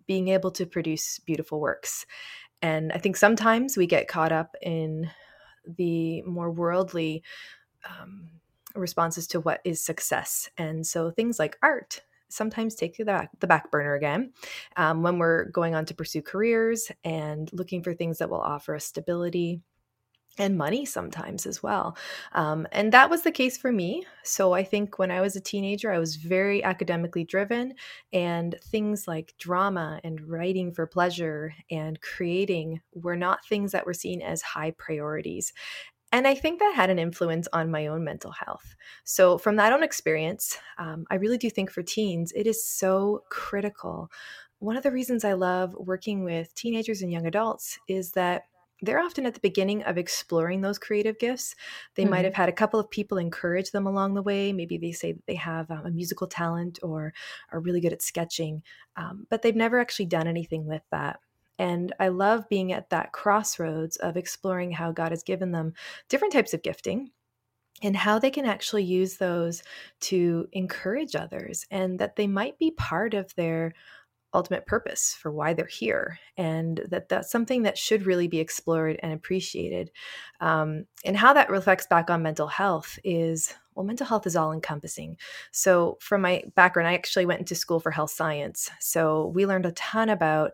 being 0.07 0.29
able 0.29 0.51
to 0.51 0.65
produce 0.65 1.19
beautiful 1.19 1.59
works. 1.59 2.05
And 2.61 2.91
I 2.91 2.97
think 2.97 3.15
sometimes 3.15 3.77
we 3.77 3.85
get 3.85 4.07
caught 4.07 4.31
up 4.31 4.55
in 4.61 5.09
the 5.77 6.23
more 6.23 6.51
worldly 6.51 7.23
um, 7.87 8.29
responses 8.73 9.27
to 9.27 9.39
what 9.39 9.61
is 9.63 9.83
success. 9.83 10.49
And 10.57 10.85
so 10.85 11.11
things 11.11 11.37
like 11.39 11.57
art 11.61 12.01
sometimes 12.29 12.75
take 12.75 12.97
the 12.97 13.05
back, 13.05 13.29
the 13.39 13.47
back 13.47 13.71
burner 13.71 13.95
again 13.95 14.33
um, 14.75 15.03
when 15.03 15.17
we're 15.17 15.45
going 15.51 15.75
on 15.75 15.85
to 15.85 15.93
pursue 15.93 16.21
careers 16.21 16.91
and 17.03 17.49
looking 17.53 17.83
for 17.83 17.93
things 17.93 18.17
that 18.17 18.29
will 18.29 18.41
offer 18.41 18.75
us 18.75 18.85
stability 18.85 19.61
and 20.37 20.57
money 20.57 20.85
sometimes 20.85 21.45
as 21.45 21.63
well. 21.63 21.97
Um, 22.33 22.67
and 22.71 22.91
that 22.93 23.09
was 23.09 23.23
the 23.23 23.31
case 23.31 23.57
for 23.57 23.71
me. 23.71 24.05
So 24.23 24.53
I 24.53 24.63
think 24.63 24.99
when 24.99 25.11
I 25.11 25.21
was 25.21 25.35
a 25.35 25.41
teenager, 25.41 25.91
I 25.91 25.99
was 25.99 26.15
very 26.15 26.63
academically 26.63 27.23
driven, 27.23 27.73
and 28.13 28.55
things 28.63 29.07
like 29.07 29.33
drama 29.39 29.99
and 30.03 30.21
writing 30.21 30.71
for 30.71 30.85
pleasure 30.85 31.53
and 31.71 31.99
creating 32.01 32.81
were 32.93 33.15
not 33.15 33.45
things 33.45 33.71
that 33.71 33.85
were 33.85 33.93
seen 33.93 34.21
as 34.21 34.41
high 34.41 34.71
priorities. 34.71 35.53
And 36.11 36.25
I 36.25 36.35
think 36.35 36.59
that 36.59 36.73
had 36.73 36.89
an 36.89 36.99
influence 36.99 37.47
on 37.51 37.69
my 37.69 37.87
own 37.87 38.03
mental 38.03 38.31
health. 38.31 38.75
So, 39.03 39.37
from 39.37 39.57
that 39.57 39.73
own 39.73 39.83
experience, 39.83 40.57
um, 40.77 41.05
I 41.11 41.15
really 41.15 41.37
do 41.37 41.49
think 41.49 41.69
for 41.69 41.83
teens, 41.83 42.31
it 42.33 42.47
is 42.47 42.65
so 42.65 43.23
critical. 43.29 44.09
One 44.59 44.77
of 44.77 44.83
the 44.83 44.91
reasons 44.91 45.25
I 45.25 45.33
love 45.33 45.75
working 45.77 46.23
with 46.23 46.55
teenagers 46.55 47.01
and 47.01 47.11
young 47.11 47.27
adults 47.27 47.77
is 47.89 48.11
that 48.13 48.43
they're 48.81 48.99
often 48.99 49.25
at 49.25 49.33
the 49.33 49.39
beginning 49.39 49.83
of 49.83 49.97
exploring 49.97 50.61
those 50.61 50.77
creative 50.77 51.17
gifts. 51.19 51.55
They 51.95 52.03
mm-hmm. 52.03 52.11
might 52.11 52.25
have 52.25 52.35
had 52.35 52.49
a 52.49 52.53
couple 52.53 52.79
of 52.79 52.89
people 52.89 53.17
encourage 53.17 53.71
them 53.71 53.87
along 53.87 54.13
the 54.13 54.21
way. 54.21 54.53
Maybe 54.53 54.77
they 54.77 54.91
say 54.91 55.13
that 55.13 55.25
they 55.25 55.35
have 55.35 55.71
um, 55.71 55.85
a 55.85 55.91
musical 55.91 56.27
talent 56.27 56.79
or 56.83 57.13
are 57.51 57.59
really 57.59 57.81
good 57.81 57.93
at 57.93 58.01
sketching, 58.01 58.61
um, 58.95 59.25
but 59.29 59.41
they've 59.41 59.55
never 59.55 59.79
actually 59.79 60.05
done 60.05 60.27
anything 60.27 60.65
with 60.65 60.83
that. 60.91 61.19
And 61.59 61.93
I 61.99 62.09
love 62.09 62.49
being 62.49 62.71
at 62.71 62.91
that 62.91 63.13
crossroads 63.13 63.97
of 63.97 64.15
exploring 64.15 64.71
how 64.71 64.91
God 64.91 65.11
has 65.11 65.23
given 65.23 65.51
them 65.51 65.73
different 66.07 66.33
types 66.33 66.53
of 66.53 66.61
gifting 66.61 67.09
and 67.81 67.95
how 67.95 68.19
they 68.19 68.31
can 68.31 68.45
actually 68.45 68.83
use 68.83 69.17
those 69.17 69.63
to 70.01 70.47
encourage 70.51 71.15
others 71.15 71.65
and 71.69 71.99
that 71.99 72.15
they 72.15 72.27
might 72.27 72.57
be 72.57 72.71
part 72.71 73.13
of 73.13 73.33
their 73.35 73.73
ultimate 74.33 74.65
purpose 74.65 75.15
for 75.19 75.31
why 75.31 75.53
they're 75.53 75.65
here 75.65 76.19
and 76.35 76.81
that 76.89 77.09
that's 77.09 77.31
something 77.31 77.63
that 77.63 77.77
should 77.77 78.05
really 78.05 78.27
be 78.27 78.39
explored 78.39 78.99
and 79.01 79.13
appreciated. 79.13 79.89
Um, 80.41 80.85
and 81.05 81.15
how 81.15 81.33
that 81.33 81.49
reflects 81.49 81.87
back 81.87 82.09
on 82.09 82.21
mental 82.21 82.47
health 82.47 82.99
is 83.03 83.53
well 83.75 83.85
mental 83.85 84.07
health 84.07 84.25
is 84.25 84.35
all 84.35 84.51
encompassing 84.51 85.17
so 85.51 85.97
from 86.01 86.21
my 86.21 86.41
background 86.55 86.87
i 86.87 86.95
actually 86.95 87.27
went 87.27 87.39
into 87.39 87.53
school 87.53 87.79
for 87.79 87.91
health 87.91 88.09
science 88.09 88.71
so 88.79 89.27
we 89.35 89.45
learned 89.45 89.67
a 89.67 89.71
ton 89.73 90.09
about 90.09 90.53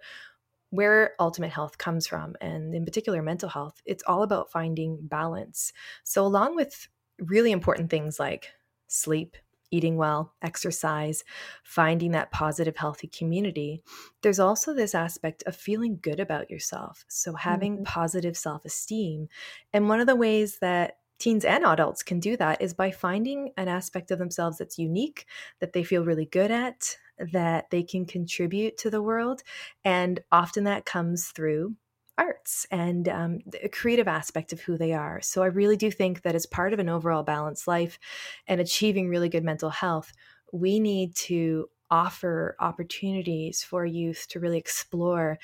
where 0.74 1.14
ultimate 1.20 1.52
health 1.52 1.78
comes 1.78 2.08
from 2.08 2.36
and 2.42 2.74
in 2.74 2.84
particular 2.84 3.22
mental 3.22 3.48
health. 3.48 3.80
It's 3.86 4.04
all 4.08 4.24
about 4.24 4.50
finding 4.50 4.98
balance. 5.04 5.72
So 6.04 6.26
along 6.26 6.56
with 6.56 6.88
really 7.20 7.52
important 7.52 7.92
things 7.92 8.20
like 8.20 8.48
sleep 8.88 9.38
eating 9.74 9.98
well, 9.98 10.34
exercise, 10.42 11.24
finding 11.64 12.12
that 12.12 12.32
positive, 12.32 12.78
healthy 12.78 13.08
community, 13.08 13.82
there's 14.22 14.40
also 14.40 14.74
this 14.74 14.94
aspect 14.94 15.44
of 15.48 15.56
feeling 15.56 16.00
good 16.02 16.20
about 16.20 16.52
yourself. 16.52 17.04
So, 17.08 17.34
having 17.34 17.76
mm-hmm. 17.76 17.84
positive 17.84 18.38
self 18.38 18.64
esteem. 18.66 19.28
And 19.74 19.90
one 19.90 20.00
of 20.00 20.08
the 20.08 20.16
ways 20.16 20.60
that 20.60 20.98
teens 21.18 21.46
and 21.46 21.66
adults 21.66 22.04
can 22.04 22.20
do 22.20 22.38
that 22.38 22.62
is 22.62 22.74
by 22.74 22.92
finding 22.92 23.52
an 23.58 23.68
aspect 23.68 24.12
of 24.12 24.20
themselves 24.20 24.58
that's 24.58 24.78
unique, 24.78 25.26
that 25.60 25.74
they 25.74 25.84
feel 25.84 26.06
really 26.06 26.26
good 26.26 26.52
at, 26.52 26.98
that 27.32 27.70
they 27.70 27.84
can 27.84 28.06
contribute 28.06 28.78
to 28.78 28.90
the 28.90 29.02
world. 29.02 29.42
And 29.84 30.20
often 30.32 30.66
that 30.66 30.86
comes 30.86 31.28
through 31.28 31.76
arts 32.18 32.66
and 32.72 33.10
um, 33.10 33.40
a 33.62 33.70
creative 33.70 34.08
aspect 34.08 34.54
of 34.54 34.62
who 34.62 34.78
they 34.78 34.94
are. 34.94 35.22
So 35.22 35.44
I 35.44 35.48
really 35.48 35.78
do 35.78 35.90
think 35.90 36.22
that 36.22 36.36
as 36.36 36.46
part 36.46 36.74
of 36.74 36.80
an 36.80 36.90
overall 36.90 37.24
balanced 37.24 37.68
life 37.68 38.00
and 38.48 38.62
achieving 38.62 39.10
really 39.10 39.30
good 39.30 39.44
mental 39.44 39.70
health, 39.70 40.14
we 40.52 40.80
need 40.80 41.16
to 41.16 41.70
offer 41.90 42.56
opportunities 42.60 43.64
for 43.64 43.86
youth 43.86 44.28
to 44.30 44.40
really 44.40 44.58
explore 44.58 45.40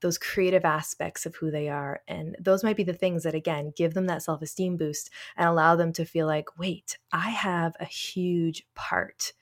those 0.00 0.18
creative 0.18 0.66
aspects 0.66 1.24
of 1.24 1.34
who 1.36 1.50
they 1.50 1.68
are. 1.68 2.02
And 2.06 2.36
those 2.38 2.62
might 2.62 2.76
be 2.76 2.84
the 2.84 2.92
things 2.92 3.22
that, 3.22 3.34
again, 3.34 3.72
give 3.74 3.94
them 3.94 4.06
that 4.06 4.22
self 4.22 4.42
esteem 4.42 4.76
boost 4.76 5.10
and 5.36 5.48
allow 5.48 5.76
them 5.76 5.92
to 5.94 6.04
feel 6.04 6.26
like, 6.26 6.58
wait, 6.58 6.98
I 7.12 7.30
have 7.30 7.74
a 7.80 7.86
huge 7.86 8.66
part 8.74 9.32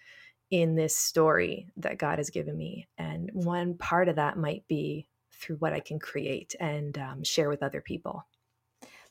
in 0.50 0.76
this 0.76 0.96
story 0.96 1.66
that 1.78 1.98
God 1.98 2.18
has 2.18 2.30
given 2.30 2.56
me. 2.56 2.86
And 2.96 3.30
one 3.32 3.74
part 3.74 4.08
of 4.08 4.16
that 4.16 4.36
might 4.36 4.68
be 4.68 5.08
through 5.32 5.56
what 5.56 5.72
I 5.72 5.80
can 5.80 5.98
create 5.98 6.54
and 6.60 6.96
um, 6.98 7.24
share 7.24 7.48
with 7.48 7.62
other 7.62 7.80
people. 7.80 8.26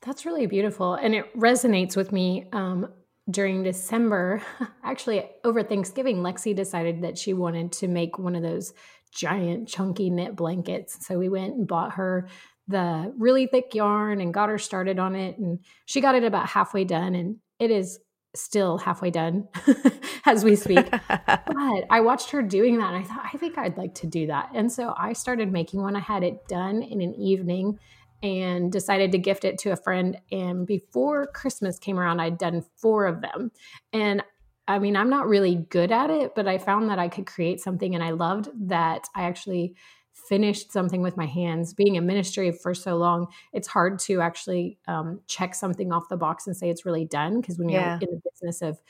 That's 0.01 0.25
really 0.25 0.47
beautiful. 0.47 0.95
And 0.95 1.13
it 1.13 1.33
resonates 1.37 1.95
with 1.95 2.11
me. 2.11 2.47
Um, 2.51 2.89
during 3.29 3.63
December, 3.63 4.41
actually 4.83 5.29
over 5.43 5.63
Thanksgiving, 5.63 6.17
Lexi 6.17 6.55
decided 6.55 7.03
that 7.03 7.17
she 7.17 7.33
wanted 7.33 7.71
to 7.73 7.87
make 7.87 8.17
one 8.17 8.35
of 8.35 8.41
those 8.41 8.73
giant 9.13 9.67
chunky 9.67 10.09
knit 10.09 10.35
blankets. 10.35 11.05
So 11.05 11.19
we 11.19 11.29
went 11.29 11.55
and 11.55 11.67
bought 11.67 11.93
her 11.93 12.27
the 12.67 13.13
really 13.17 13.47
thick 13.47 13.75
yarn 13.75 14.21
and 14.21 14.33
got 14.33 14.49
her 14.49 14.57
started 14.57 14.99
on 14.99 15.15
it. 15.15 15.37
And 15.37 15.59
she 15.85 16.01
got 16.01 16.15
it 16.15 16.23
about 16.23 16.47
halfway 16.47 16.83
done. 16.83 17.15
And 17.15 17.37
it 17.59 17.71
is 17.71 17.99
still 18.35 18.77
halfway 18.77 19.11
done 19.11 19.47
as 20.25 20.43
we 20.43 20.55
speak. 20.55 20.89
but 21.07 21.85
I 21.89 21.99
watched 22.01 22.31
her 22.31 22.41
doing 22.41 22.77
that 22.79 22.93
and 22.93 23.03
I 23.03 23.07
thought, 23.07 23.29
I 23.33 23.37
think 23.37 23.57
I'd 23.57 23.77
like 23.77 23.95
to 23.95 24.07
do 24.07 24.27
that. 24.27 24.49
And 24.53 24.71
so 24.71 24.93
I 24.97 25.13
started 25.13 25.51
making 25.51 25.81
one. 25.81 25.95
I 25.95 25.99
had 25.99 26.23
it 26.23 26.47
done 26.47 26.81
in 26.81 27.01
an 27.01 27.13
evening 27.15 27.79
and 28.23 28.71
decided 28.71 29.11
to 29.11 29.17
gift 29.17 29.45
it 29.45 29.57
to 29.59 29.71
a 29.71 29.75
friend. 29.75 30.17
And 30.31 30.65
before 30.65 31.27
Christmas 31.27 31.79
came 31.79 31.99
around, 31.99 32.19
I'd 32.19 32.37
done 32.37 32.63
four 32.77 33.05
of 33.05 33.21
them. 33.21 33.51
And 33.91 34.23
I 34.67 34.79
mean, 34.79 34.95
I'm 34.95 35.09
not 35.09 35.27
really 35.27 35.55
good 35.69 35.91
at 35.91 36.09
it, 36.09 36.33
but 36.35 36.47
I 36.47 36.57
found 36.57 36.89
that 36.89 36.99
I 36.99 37.09
could 37.09 37.25
create 37.25 37.59
something 37.59 37.95
and 37.95 38.03
I 38.03 38.11
loved 38.11 38.49
that 38.69 39.05
I 39.15 39.23
actually 39.23 39.75
finished 40.13 40.71
something 40.71 41.01
with 41.01 41.17
my 41.17 41.25
hands. 41.25 41.73
Being 41.73 41.95
in 41.95 42.05
ministry 42.05 42.51
for 42.51 42.73
so 42.73 42.97
long, 42.97 43.27
it's 43.53 43.67
hard 43.67 43.99
to 43.99 44.21
actually 44.21 44.77
um, 44.87 45.21
check 45.27 45.55
something 45.55 45.91
off 45.91 46.09
the 46.09 46.17
box 46.17 46.47
and 46.47 46.55
say 46.55 46.69
it's 46.69 46.85
really 46.85 47.05
done. 47.05 47.41
Because 47.41 47.57
when 47.57 47.69
you're 47.69 47.81
yeah. 47.81 47.99
in 48.01 48.09
the 48.11 48.21
business 48.31 48.61
of 48.61 48.81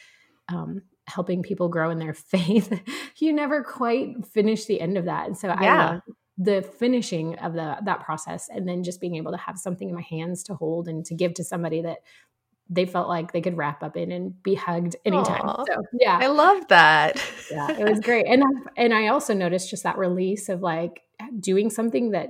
um, 0.50 0.82
helping 1.08 1.44
people 1.44 1.70
grow 1.70 1.90
in 1.90 2.00
their 2.00 2.14
faith, 2.14 2.82
you 3.18 3.34
never 3.34 3.64
quite 3.64 4.26
finish 4.26 4.66
the 4.66 4.82
end 4.82 4.98
of 4.98 5.06
that. 5.06 5.28
And 5.28 5.38
so 5.38 5.48
yeah. 5.48 5.56
I 5.60 5.92
love 5.94 6.02
the 6.38 6.62
finishing 6.62 7.38
of 7.40 7.54
the 7.54 7.78
that 7.86 8.00
process 8.00 8.50
and 8.50 8.68
then 8.68 8.84
just 8.84 9.00
being 9.00 9.16
able 9.16 9.32
to 9.32 9.38
have 9.38 9.58
something 9.58 9.90
in 9.90 9.96
my 9.96 10.02
hands 10.02 10.42
to 10.44 10.56
hold 10.56 10.88
and 10.88 11.06
to 11.06 11.14
give 11.14 11.34
to 11.36 11.44
somebody 11.44 11.82
that 11.82 12.00
they 12.70 12.86
felt 12.86 13.08
like 13.08 13.34
they 13.34 13.42
could 13.42 13.58
wrap 13.58 13.84
up 13.84 13.98
in 13.98 14.12
and 14.12 14.42
be 14.44 14.56
hugged 14.56 14.96
anytime. 15.06 15.42
Aww. 15.42 15.66
So 15.68 15.84
yeah, 16.00 16.20
I 16.22 16.28
love 16.28 16.68
that. 16.70 17.22
yeah, 17.52 17.72
it 17.72 17.90
was 17.90 18.00
great, 18.00 18.26
and 18.28 18.44
I, 18.44 18.48
and 18.78 18.94
I 18.94 19.08
also 19.08 19.34
noticed 19.34 19.70
just 19.70 19.84
that 19.84 19.98
release 19.98 20.50
of 20.50 20.62
like 20.62 21.02
doing 21.40 21.70
something 21.70 22.12
that 22.12 22.30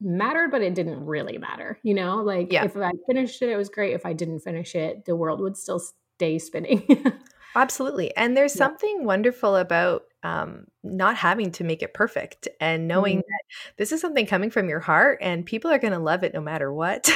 mattered, 0.00 0.50
but 0.50 0.62
it 0.62 0.74
didn't 0.74 1.04
really 1.04 1.38
matter. 1.38 1.78
You 1.82 1.94
know, 1.94 2.16
like 2.22 2.52
yeah. 2.52 2.64
if 2.64 2.76
I 2.76 2.92
finished 3.06 3.42
it, 3.42 3.48
it 3.48 3.56
was 3.56 3.68
great. 3.68 3.94
If 3.94 4.06
I 4.06 4.12
didn't 4.12 4.40
finish 4.40 4.74
it, 4.74 5.04
the 5.04 5.16
world 5.16 5.40
would 5.40 5.56
still 5.56 5.80
stay 6.16 6.38
spinning. 6.38 6.86
Absolutely, 7.54 8.14
and 8.16 8.36
there's 8.36 8.54
yeah. 8.54 8.66
something 8.66 9.04
wonderful 9.04 9.56
about 9.56 10.04
um, 10.24 10.66
not 10.82 11.16
having 11.16 11.52
to 11.52 11.64
make 11.64 11.82
it 11.82 11.92
perfect 11.92 12.48
and 12.58 12.88
knowing 12.88 13.18
mm-hmm. 13.18 13.28
that 13.28 13.76
this 13.76 13.92
is 13.92 14.00
something 14.00 14.26
coming 14.26 14.50
from 14.50 14.68
your 14.68 14.80
heart 14.80 15.18
and 15.20 15.44
people 15.44 15.70
are 15.70 15.78
going 15.78 15.92
to 15.92 15.98
love 15.98 16.24
it 16.24 16.32
no 16.32 16.40
matter 16.40 16.72
what. 16.72 17.10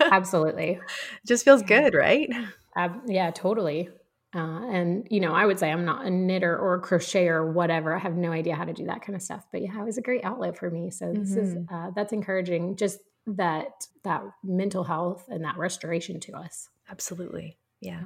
Absolutely. 0.00 0.78
Just 1.26 1.44
feels 1.44 1.62
good, 1.62 1.92
right? 1.92 2.30
Uh, 2.76 2.90
yeah, 3.06 3.32
totally. 3.32 3.90
Uh, 4.32 4.68
and 4.70 5.08
you 5.10 5.18
know, 5.18 5.32
I 5.32 5.44
would 5.44 5.58
say 5.58 5.72
I'm 5.72 5.84
not 5.84 6.04
a 6.04 6.10
knitter 6.10 6.56
or 6.56 6.74
a 6.74 6.82
crocheter 6.82 7.30
or 7.30 7.50
whatever. 7.50 7.94
I 7.94 7.98
have 7.98 8.16
no 8.16 8.30
idea 8.30 8.54
how 8.54 8.64
to 8.64 8.72
do 8.72 8.86
that 8.86 9.02
kind 9.02 9.16
of 9.16 9.22
stuff. 9.22 9.44
But 9.50 9.62
yeah, 9.62 9.80
it 9.80 9.84
was 9.84 9.98
a 9.98 10.02
great 10.02 10.24
outlet 10.24 10.56
for 10.56 10.70
me. 10.70 10.90
So 10.90 11.12
this 11.12 11.30
mm-hmm. 11.30 11.40
is 11.40 11.56
uh, 11.72 11.90
that's 11.96 12.12
encouraging. 12.12 12.76
Just 12.76 13.00
that 13.26 13.86
that 14.04 14.22
mental 14.44 14.84
health 14.84 15.24
and 15.28 15.44
that 15.44 15.56
restoration 15.56 16.20
to 16.20 16.36
us. 16.36 16.68
Absolutely. 16.90 17.56
Yeah. 17.80 18.02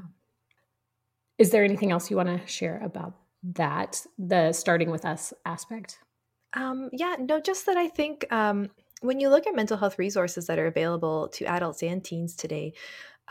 Is 1.40 1.50
there 1.50 1.64
anything 1.64 1.90
else 1.90 2.10
you 2.10 2.18
want 2.18 2.28
to 2.28 2.46
share 2.46 2.78
about 2.84 3.14
that 3.42 4.06
the 4.18 4.52
starting 4.52 4.90
with 4.90 5.06
us 5.06 5.32
aspect? 5.46 5.98
Um, 6.52 6.90
yeah, 6.92 7.16
no, 7.18 7.40
just 7.40 7.64
that 7.64 7.78
I 7.78 7.88
think 7.88 8.30
um, 8.30 8.68
when 9.00 9.20
you 9.20 9.30
look 9.30 9.46
at 9.46 9.56
mental 9.56 9.78
health 9.78 9.98
resources 9.98 10.46
that 10.48 10.58
are 10.58 10.66
available 10.66 11.28
to 11.28 11.46
adults 11.46 11.82
and 11.82 12.04
teens 12.04 12.36
today, 12.36 12.74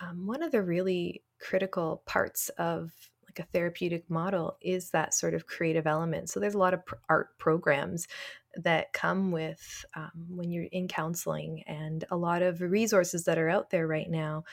um, 0.01 0.25
one 0.25 0.41
of 0.41 0.51
the 0.51 0.63
really 0.63 1.21
critical 1.39 2.01
parts 2.07 2.49
of 2.57 2.91
like 3.27 3.45
a 3.45 3.51
therapeutic 3.51 4.09
model 4.09 4.57
is 4.59 4.89
that 4.89 5.13
sort 5.13 5.35
of 5.35 5.45
creative 5.45 5.85
element. 5.85 6.31
So 6.31 6.39
there's 6.39 6.55
a 6.55 6.59
lot 6.59 6.73
of 6.73 6.83
pr- 6.87 6.95
art 7.09 7.37
programs 7.37 8.07
that 8.55 8.91
come 8.91 9.29
with 9.29 9.85
um, 9.95 10.25
when 10.29 10.49
you're 10.49 10.63
in 10.71 10.87
counseling, 10.87 11.61
and 11.67 12.05
a 12.09 12.17
lot 12.17 12.41
of 12.41 12.59
resources 12.59 13.25
that 13.25 13.37
are 13.37 13.49
out 13.49 13.69
there 13.69 13.85
right 13.85 14.09
now 14.09 14.45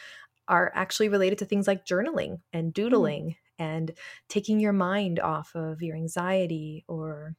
are 0.46 0.70
actually 0.74 1.08
related 1.08 1.38
to 1.38 1.46
things 1.46 1.66
like 1.66 1.86
journaling 1.86 2.40
and 2.52 2.72
mm. 2.72 2.74
doodling 2.74 3.36
and 3.58 3.92
taking 4.28 4.60
your 4.60 4.72
mind 4.72 5.20
off 5.20 5.54
of 5.54 5.82
your 5.82 5.96
anxiety 5.96 6.84
or 6.88 7.34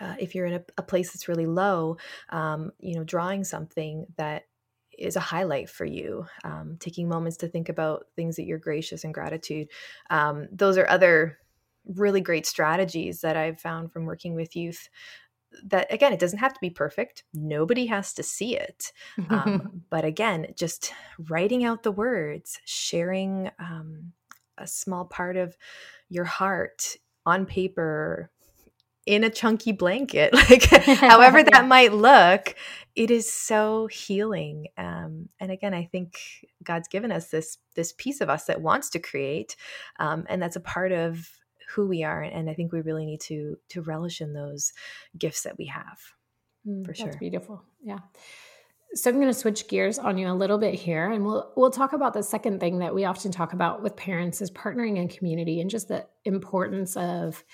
uh, 0.00 0.14
if 0.18 0.34
you're 0.34 0.46
in 0.46 0.54
a, 0.54 0.64
a, 0.76 0.82
place 0.82 1.12
that's 1.12 1.28
really 1.28 1.46
low 1.46 1.96
um, 2.30 2.70
you 2.78 2.94
know 2.94 3.04
drawing 3.04 3.44
something 3.44 4.06
that 4.16 4.44
is 4.98 5.16
a 5.16 5.20
highlight 5.20 5.68
for 5.68 5.84
you 5.84 6.26
um, 6.44 6.76
taking 6.80 7.08
moments 7.08 7.36
to 7.38 7.48
think 7.48 7.68
about 7.68 8.06
things 8.16 8.36
that 8.36 8.44
you're 8.44 8.58
gracious 8.58 9.04
and 9.04 9.14
gratitude 9.14 9.68
um, 10.10 10.48
those 10.52 10.76
are 10.78 10.88
other 10.88 11.38
really 11.94 12.20
great 12.20 12.46
strategies 12.46 13.20
that 13.20 13.36
i've 13.36 13.60
found 13.60 13.92
from 13.92 14.06
working 14.06 14.34
with 14.34 14.56
youth 14.56 14.88
that 15.64 15.92
again 15.92 16.12
it 16.12 16.18
doesn't 16.18 16.38
have 16.38 16.52
to 16.52 16.60
be 16.60 16.70
perfect. 16.70 17.24
Nobody 17.32 17.86
has 17.86 18.12
to 18.14 18.22
see 18.22 18.56
it 18.56 18.92
um, 19.30 19.82
but 19.90 20.04
again 20.04 20.46
just 20.56 20.92
writing 21.18 21.64
out 21.64 21.82
the 21.82 21.92
words 21.92 22.60
sharing 22.64 23.50
um, 23.58 24.12
a 24.58 24.66
small 24.66 25.04
part 25.04 25.36
of 25.36 25.56
your 26.08 26.24
heart 26.24 26.96
on 27.24 27.46
paper 27.46 28.30
in 29.06 29.22
a 29.24 29.30
chunky 29.30 29.72
blanket. 29.72 30.32
Like 30.50 30.64
however 31.00 31.42
that 31.42 31.66
might 31.66 31.92
look 31.92 32.54
it 32.96 33.10
is 33.10 33.30
so 33.30 33.86
healing 33.86 34.68
um, 34.78 35.28
and 35.38 35.52
again 35.52 35.74
i 35.74 35.84
think 35.84 36.18
god's 36.64 36.88
given 36.88 37.12
us 37.12 37.28
this 37.28 37.58
this 37.74 37.92
piece 37.92 38.20
of 38.20 38.30
us 38.30 38.46
that 38.46 38.60
wants 38.60 38.90
to 38.90 38.98
create 38.98 39.56
um, 39.98 40.24
and 40.28 40.42
that's 40.42 40.56
a 40.56 40.60
part 40.60 40.92
of 40.92 41.28
who 41.68 41.86
we 41.86 42.02
are 42.02 42.22
and 42.22 42.48
i 42.48 42.54
think 42.54 42.72
we 42.72 42.80
really 42.80 43.04
need 43.04 43.20
to 43.20 43.56
to 43.68 43.82
relish 43.82 44.20
in 44.20 44.32
those 44.32 44.72
gifts 45.18 45.42
that 45.42 45.58
we 45.58 45.66
have 45.66 45.98
mm, 46.66 46.84
for 46.84 46.94
sure. 46.94 47.12
beautiful. 47.18 47.62
Yeah 47.82 47.98
so 48.94 49.10
I'm 49.10 49.16
going 49.16 49.26
to 49.26 49.34
switch 49.34 49.68
gears 49.68 49.98
on 49.98 50.16
you 50.16 50.28
a 50.28 50.32
little 50.32 50.58
bit 50.58 50.74
here 50.74 51.10
and 51.10 51.24
we'll 51.24 51.52
we'll 51.56 51.70
talk 51.70 51.92
about 51.92 52.14
the 52.14 52.22
second 52.22 52.60
thing 52.60 52.78
that 52.78 52.94
we 52.94 53.04
often 53.04 53.30
talk 53.30 53.52
about 53.52 53.82
with 53.82 53.96
parents 53.96 54.40
is 54.40 54.50
partnering 54.50 54.96
in 54.96 55.08
community 55.08 55.60
and 55.60 55.68
just 55.68 55.88
the 55.88 56.06
importance 56.24 56.96
of 56.96 57.44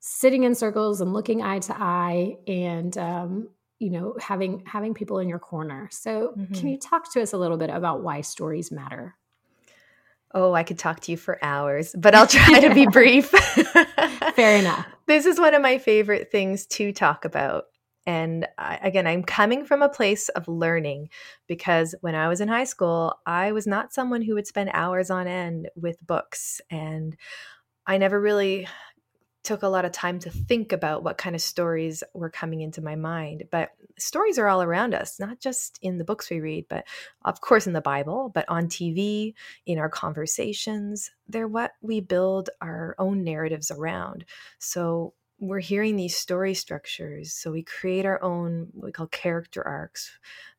sitting 0.00 0.44
in 0.44 0.54
circles 0.54 1.00
and 1.00 1.14
looking 1.14 1.42
eye 1.42 1.60
to 1.60 1.74
eye 1.74 2.36
and 2.46 2.98
um, 2.98 3.48
you 3.78 3.90
know 3.90 4.14
having 4.20 4.62
having 4.66 4.94
people 4.94 5.18
in 5.18 5.28
your 5.28 5.38
corner. 5.38 5.88
So 5.92 6.34
mm-hmm. 6.36 6.54
can 6.54 6.68
you 6.68 6.78
talk 6.78 7.12
to 7.12 7.22
us 7.22 7.32
a 7.32 7.38
little 7.38 7.56
bit 7.56 7.70
about 7.70 8.02
why 8.02 8.20
stories 8.20 8.70
matter? 8.70 9.16
Oh, 10.34 10.52
I 10.52 10.64
could 10.64 10.78
talk 10.78 11.00
to 11.00 11.12
you 11.12 11.16
for 11.16 11.38
hours, 11.42 11.94
but 11.96 12.14
I'll 12.14 12.26
try 12.26 12.60
to 12.60 12.74
be 12.74 12.86
brief. 12.92 13.30
Fair 14.34 14.58
enough. 14.58 14.86
This 15.06 15.26
is 15.26 15.38
one 15.38 15.52
of 15.52 15.60
my 15.60 15.76
favorite 15.76 16.32
things 16.32 16.64
to 16.68 16.90
talk 16.90 17.26
about. 17.26 17.64
And 18.06 18.46
I, 18.58 18.78
again, 18.82 19.06
I'm 19.06 19.22
coming 19.22 19.64
from 19.64 19.82
a 19.82 19.88
place 19.88 20.28
of 20.30 20.46
learning 20.48 21.08
because 21.46 21.94
when 22.00 22.14
I 22.14 22.28
was 22.28 22.40
in 22.40 22.48
high 22.48 22.64
school, 22.64 23.18
I 23.26 23.52
was 23.52 23.66
not 23.66 23.94
someone 23.94 24.22
who 24.22 24.34
would 24.34 24.46
spend 24.46 24.70
hours 24.72 25.10
on 25.10 25.26
end 25.26 25.68
with 25.74 26.04
books. 26.06 26.60
And 26.70 27.16
I 27.86 27.98
never 27.98 28.20
really 28.20 28.66
took 29.44 29.62
a 29.62 29.68
lot 29.68 29.84
of 29.84 29.92
time 29.92 30.18
to 30.18 30.30
think 30.30 30.72
about 30.72 31.04
what 31.04 31.18
kind 31.18 31.36
of 31.36 31.42
stories 31.42 32.02
were 32.14 32.30
coming 32.30 32.62
into 32.62 32.80
my 32.82 32.96
mind. 32.96 33.44
But 33.50 33.70
stories 33.98 34.38
are 34.38 34.48
all 34.48 34.62
around 34.62 34.94
us, 34.94 35.20
not 35.20 35.38
just 35.38 35.78
in 35.82 35.98
the 35.98 36.04
books 36.04 36.30
we 36.30 36.40
read, 36.40 36.64
but 36.68 36.86
of 37.26 37.42
course 37.42 37.66
in 37.66 37.74
the 37.74 37.82
Bible, 37.82 38.30
but 38.34 38.46
on 38.48 38.66
TV, 38.68 39.34
in 39.66 39.78
our 39.78 39.90
conversations. 39.90 41.10
They're 41.28 41.46
what 41.46 41.72
we 41.82 42.00
build 42.00 42.48
our 42.62 42.96
own 42.98 43.22
narratives 43.22 43.70
around. 43.70 44.24
So 44.58 45.12
we're 45.40 45.60
hearing 45.60 45.96
these 45.96 46.16
story 46.16 46.54
structures. 46.54 47.32
So 47.32 47.50
we 47.50 47.62
create 47.62 48.06
our 48.06 48.22
own, 48.22 48.68
what 48.72 48.86
we 48.86 48.92
call 48.92 49.08
character 49.08 49.66
arcs, 49.66 50.10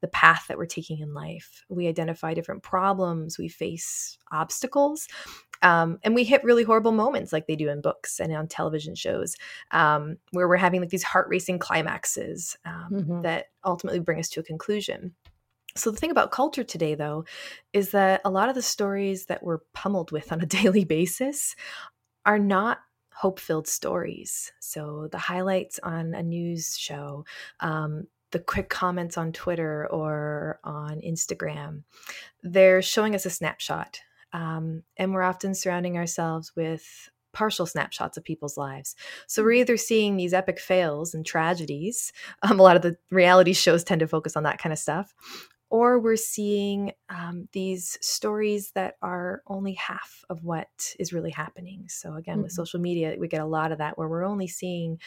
the 0.01 0.08
path 0.08 0.46
that 0.48 0.58
we're 0.58 0.65
taking 0.65 1.00
in 1.00 1.13
life. 1.13 1.63
We 1.70 1.88
identify 1.88 2.34
different 2.34 2.62
problems, 2.62 3.38
we 3.38 3.48
face 3.48 4.17
obstacles, 4.32 5.08
um, 5.62 6.00
and 6.03 6.13
we 6.13 6.24
hit 6.24 6.44
really 6.44 6.63
horrible 6.63 6.91
moments 6.91 7.32
like 7.32 7.48
they 7.48 7.55
do 7.55 7.70
in 7.70 7.82
books 7.82 8.20
and 8.20 8.34
on 8.34 8.48
television 8.48 8.96
shows, 8.96 9.36
um, 9.72 10.17
where 10.32 10.48
we're 10.48 10.58
having 10.58 10.82
like 10.82 10.89
these 10.89 11.03
heart 11.03 11.27
racing 11.29 11.60
climaxes 11.60 12.58
um, 12.65 12.89
mm-hmm. 12.91 13.22
that 13.22 13.46
ultimately 13.63 14.00
bring 14.00 14.20
us 14.20 14.29
to 14.29 14.41
a 14.41 14.44
conclusion. 14.44 15.13
So, 15.77 15.91
the 15.91 15.98
thing 15.98 16.12
about 16.12 16.32
culture 16.32 16.63
today, 16.63 16.96
though, 16.96 17.25
is 17.74 17.91
that 17.91 18.22
a 18.24 18.29
lot 18.29 18.48
of 18.48 18.55
the 18.55 18.62
stories 18.62 19.25
that 19.25 19.44
we're 19.44 19.60
pummeled 19.74 20.12
with 20.12 20.32
on 20.32 20.41
a 20.41 20.46
daily 20.46 20.86
basis 20.86 21.55
are 22.25 22.39
not 22.39 22.79
hope 23.15 23.39
filled 23.39 23.67
stories. 23.67 24.51
So, 24.60 25.07
the 25.12 25.17
highlights 25.17 25.79
on 25.81 26.13
a 26.13 26.24
news 26.24 26.77
show, 26.77 27.25
um, 27.60 28.07
the 28.31 28.39
quick 28.39 28.69
comments 28.69 29.17
on 29.17 29.31
Twitter 29.31 29.88
or 29.88 30.60
on 30.63 31.00
Instagram. 31.01 31.84
They're 32.43 32.81
showing 32.81 33.15
us 33.15 33.25
a 33.25 33.29
snapshot. 33.29 34.01
Um, 34.34 34.84
and 34.98 35.13
we're 35.13 35.22
often 35.22 35.55
surrounding 35.55 35.98
ourselves 35.98 36.53
with 36.55 37.10
partial 37.31 37.65
snapshots 37.65 38.17
of 38.17 38.24
people's 38.24 38.57
lives. 38.57 38.95
So 39.27 39.43
we're 39.43 39.51
either 39.53 39.77
seeing 39.77 40.17
these 40.17 40.34
epic 40.34 40.60
fails 40.60 41.13
and 41.13 41.25
tragedies. 41.25 42.12
Um, 42.41 42.60
a 42.60 42.63
lot 42.63 42.75
of 42.75 42.81
the 42.81 42.98
reality 43.12 43.53
shows 43.53 43.84
tend 43.84 44.00
to 44.00 44.07
focus 44.07 44.36
on 44.36 44.43
that 44.43 44.57
kind 44.57 44.74
of 44.74 44.79
stuff. 44.79 45.13
Or 45.69 46.00
we're 46.00 46.15
seeing 46.15 46.91
um, 47.10 47.50
these 47.51 47.98
stories 48.01 48.72
that 48.72 48.95
are 49.01 49.41
only 49.48 49.74
half 49.74 50.24
of 50.29 50.43
what 50.43 50.95
is 51.00 51.12
really 51.12 51.31
happening. 51.31 51.86
So, 51.88 52.15
again, 52.15 52.36
mm-hmm. 52.36 52.43
with 52.43 52.51
social 52.51 52.79
media, 52.79 53.15
we 53.19 53.27
get 53.27 53.41
a 53.41 53.45
lot 53.45 53.72
of 53.72 53.79
that 53.79 53.98
where 53.98 54.07
we're 54.07 54.25
only 54.25 54.48
seeing 54.48 55.00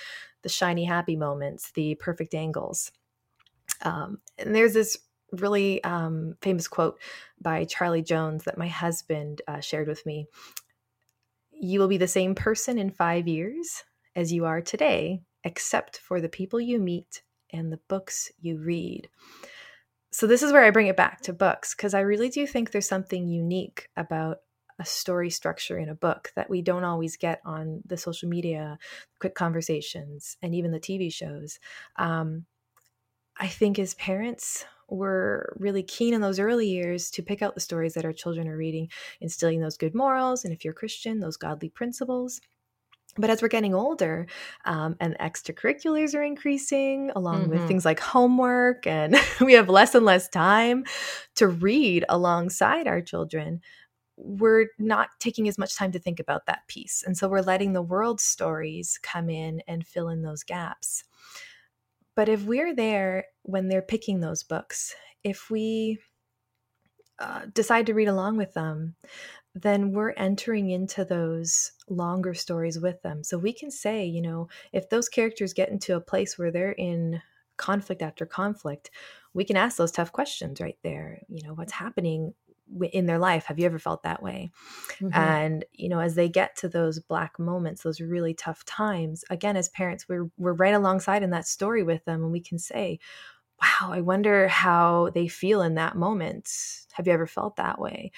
the 0.43 0.49
shiny, 0.49 0.85
happy 0.85 1.17
moments, 1.17 1.71
the 1.73 1.95
perfect 1.95 2.35
angles. 2.35 2.91
Um, 3.83 4.19
and 4.37 4.55
there's 4.55 4.75
this 4.75 4.99
really 5.33 5.83
um, 5.85 6.35
famous 6.43 6.67
quote 6.69 6.99
by 7.41 7.65
Charlie 7.65 8.03
Jones 8.03 8.45
that 8.45 8.59
my 8.59 8.69
husband 8.69 9.43
uh, 9.47 9.61
shared 9.61 9.89
with 9.89 10.05
me 10.05 10.27
you 11.61 11.81
will 11.81 11.89
be 11.89 11.97
the 11.97 12.09
same 12.09 12.35
person 12.35 12.79
in 12.79 12.91
five 12.91 13.27
years 13.27 13.83
as 14.15 14.33
you 14.33 14.45
are 14.45 14.61
today, 14.61 15.21
except 15.45 15.99
for 15.99 16.21
the 16.21 16.29
people 16.29 16.61
you 16.61 16.79
meet 16.79 17.23
and 17.51 17.73
the 17.73 17.81
books 17.89 18.31
you 18.41 18.59
read. 18.59 19.09
So, 20.19 20.27
this 20.27 20.43
is 20.43 20.53
where 20.53 20.65
I 20.65 20.71
bring 20.71 20.89
it 20.89 20.97
back 20.97 21.21
to 21.21 21.33
books 21.33 21.77
because 21.77 21.95
I 21.95 22.01
really 22.01 22.29
do 22.29 22.45
think 22.45 22.73
there's 22.73 22.89
something 22.89 23.29
unique 23.29 23.89
about 23.97 24.39
a 24.81 24.85
story 24.85 25.31
structure 25.31 25.79
in 25.79 25.89
a 25.89 25.95
book 25.95 26.33
that 26.35 26.51
we 26.51 26.61
don't 26.61 26.83
always 26.83 27.17
get 27.17 27.41
on 27.45 27.83
the 27.87 27.97
social 27.97 28.29
media, 28.29 28.81
quick 29.21 29.37
conversations, 29.37 30.37
and 30.43 30.57
even 30.57 30.73
the 30.73 30.81
TV 30.81 31.13
shows. 31.13 31.61
Um, 31.95 32.47
I 33.37 33.47
think 33.47 33.79
as 33.79 33.95
parents, 33.95 34.65
we're 34.89 35.55
really 35.57 35.85
keen 35.85 36.15
in 36.15 36.21
those 36.21 36.41
early 36.41 36.67
years 36.67 37.13
to 37.13 37.23
pick 37.23 37.41
out 37.41 37.55
the 37.55 37.61
stories 37.61 37.95
that 37.95 38.05
our 38.05 38.13
children 38.13 38.49
are 38.49 38.57
reading, 38.57 38.89
instilling 39.21 39.61
those 39.61 39.77
good 39.77 39.95
morals, 39.95 40.45
and 40.45 40.53
if 40.53 40.65
you're 40.65 40.75
Christian, 40.75 41.21
those 41.21 41.37
godly 41.37 41.69
principles. 41.69 42.41
But 43.19 43.31
as 43.31 43.43
we're 43.43 43.49
getting 43.49 43.75
older 43.75 44.27
um, 44.65 44.97
and 45.01 45.17
extracurriculars 45.19 46.15
are 46.15 46.23
increasing, 46.23 47.11
along 47.17 47.43
mm-hmm. 47.43 47.51
with 47.51 47.67
things 47.67 47.85
like 47.85 48.01
homework, 48.01 48.87
and 48.87 49.17
we 49.41 49.55
have 49.55 49.69
less 49.69 49.95
and 49.95 50.07
less 50.07 50.29
time 50.29 50.85
to 51.37 51.49
read 51.49 52.05
alongside 52.09 52.87
our 52.87 53.03
children, 53.03 53.61
we're 54.17 54.67
not 54.79 55.11
taking 55.21 55.49
as 55.49 55.59
much 55.59 55.77
time 55.77 55.93
to 55.93 55.99
think 55.99 56.21
about 56.21 56.47
that 56.47 56.67
piece. 56.69 57.03
And 57.07 57.17
so 57.17 57.29
we're 57.29 57.41
letting 57.41 57.73
the 57.73 57.83
world 57.83 58.21
stories 58.21 58.99
come 59.03 59.31
in 59.31 59.63
and 59.69 59.87
fill 59.87 60.09
in 60.09 60.23
those 60.23 60.43
gaps. 60.43 61.05
But 62.17 62.29
if 62.29 62.43
we're 62.45 62.75
there 62.75 63.27
when 63.43 63.69
they're 63.69 63.83
picking 63.83 64.21
those 64.21 64.43
books, 64.43 64.95
if 65.23 65.51
we 65.51 65.99
uh, 67.21 67.43
decide 67.53 67.87
to 67.87 67.95
read 67.95 68.09
along 68.09 68.37
with 68.37 68.55
them, 68.55 68.97
then 69.63 69.93
we're 69.93 70.13
entering 70.17 70.71
into 70.71 71.05
those 71.05 71.73
longer 71.89 72.35
stories 72.35 72.79
with 72.79 73.01
them. 73.03 73.25
So 73.25 73.39
we 73.39 73.53
can 73.53 73.71
say, 73.71 74.05
you 74.05 74.23
know, 74.23 74.49
if 74.73 74.89
those 74.89 75.09
characters 75.09 75.53
get 75.53 75.71
into 75.71 75.97
a 75.97 76.01
place 76.01 76.39
where 76.39 76.51
they're 76.51 76.73
in 76.73 77.21
conflict 77.57 78.03
after 78.03 78.27
conflict, 78.27 78.91
we 79.35 79.45
can 79.45 79.57
ask 79.57 79.77
those 79.77 79.93
tough 79.93 80.13
questions 80.13 80.61
right 80.61 80.79
there. 80.83 81.21
You 81.29 81.47
know, 81.47 81.55
what's 81.55 81.73
happening 81.73 82.35
in 82.93 83.07
their 83.07 83.19
life 83.19 83.47
have 83.47 83.59
you 83.59 83.67
ever 83.67 83.79
felt 83.79 84.03
that 84.03 84.23
way 84.23 84.51
mm-hmm. 85.01 85.15
and 85.15 85.65
you 85.73 85.89
know 85.89 86.01
as 86.01 86.15
they 86.15 86.29
get 86.29 86.55
to 86.57 86.69
those 86.69 86.99
black 86.99 87.39
moments 87.39 87.83
those 87.83 88.01
really 88.01 88.35
tough 88.35 88.65
times 88.65 89.25
again 89.31 89.57
as 89.57 89.69
parents 89.71 90.07
we're 90.09 90.29
we're 90.37 90.53
right 90.53 90.75
alongside 90.75 91.23
in 91.23 91.31
that 91.31 91.47
story 91.47 91.83
with 91.83 92.05
them 92.05 92.23
and 92.23 92.33
we 92.33 92.41
can 92.41 92.59
say 92.59 92.99
wow 93.61 93.91
i 93.91 94.01
wonder 94.01 94.49
how 94.49 95.11
they 95.15 95.29
feel 95.29 95.63
in 95.63 95.77
that 95.77 95.97
moment 95.97 96.51
have 96.93 97.07
you 97.07 97.13
ever 97.13 97.27
felt 97.27 97.57
that 97.57 97.81
way 97.81 98.13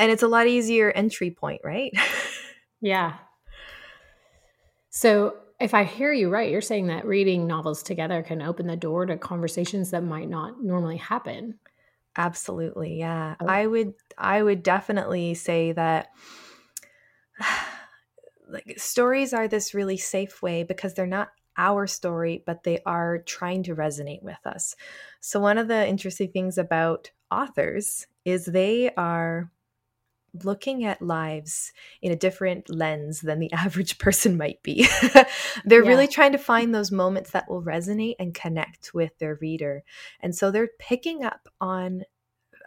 and 0.00 0.10
it's 0.10 0.22
a 0.22 0.28
lot 0.28 0.46
easier 0.46 0.90
entry 0.90 1.30
point 1.30 1.60
right 1.64 1.92
yeah 2.80 3.14
so 4.90 5.36
if 5.60 5.74
I 5.74 5.84
hear 5.84 6.12
you 6.12 6.30
right, 6.30 6.50
you're 6.50 6.62
saying 6.62 6.86
that 6.86 7.06
reading 7.06 7.46
novels 7.46 7.82
together 7.82 8.22
can 8.22 8.40
open 8.40 8.66
the 8.66 8.76
door 8.76 9.04
to 9.06 9.18
conversations 9.18 9.90
that 9.90 10.02
might 10.02 10.28
not 10.28 10.62
normally 10.62 10.96
happen. 10.96 11.58
Absolutely. 12.16 12.98
Yeah. 12.98 13.36
Oh. 13.38 13.46
I 13.46 13.66
would 13.66 13.94
I 14.16 14.42
would 14.42 14.62
definitely 14.62 15.34
say 15.34 15.72
that 15.72 16.08
like 18.48 18.74
stories 18.78 19.32
are 19.34 19.46
this 19.46 19.74
really 19.74 19.98
safe 19.98 20.42
way 20.42 20.64
because 20.64 20.94
they're 20.94 21.06
not 21.06 21.30
our 21.56 21.86
story, 21.86 22.42
but 22.46 22.64
they 22.64 22.80
are 22.86 23.18
trying 23.18 23.62
to 23.64 23.76
resonate 23.76 24.22
with 24.22 24.44
us. 24.46 24.74
So 25.20 25.40
one 25.40 25.58
of 25.58 25.68
the 25.68 25.86
interesting 25.86 26.32
things 26.32 26.56
about 26.56 27.10
authors 27.30 28.06
is 28.24 28.46
they 28.46 28.92
are 28.94 29.50
looking 30.44 30.84
at 30.84 31.02
lives 31.02 31.72
in 32.02 32.12
a 32.12 32.16
different 32.16 32.68
lens 32.70 33.20
than 33.20 33.38
the 33.38 33.52
average 33.52 33.98
person 33.98 34.36
might 34.36 34.62
be. 34.62 34.86
they're 35.64 35.84
yeah. 35.84 35.88
really 35.88 36.08
trying 36.08 36.32
to 36.32 36.38
mm-hmm. 36.38 36.44
find 36.44 36.74
those 36.74 36.92
moments 36.92 37.30
that 37.30 37.48
will 37.48 37.62
resonate 37.62 38.16
and 38.18 38.34
connect 38.34 38.94
with 38.94 39.16
their 39.18 39.36
reader. 39.40 39.82
And 40.20 40.34
so 40.34 40.50
they're 40.50 40.70
picking 40.78 41.24
up 41.24 41.48
on 41.60 42.04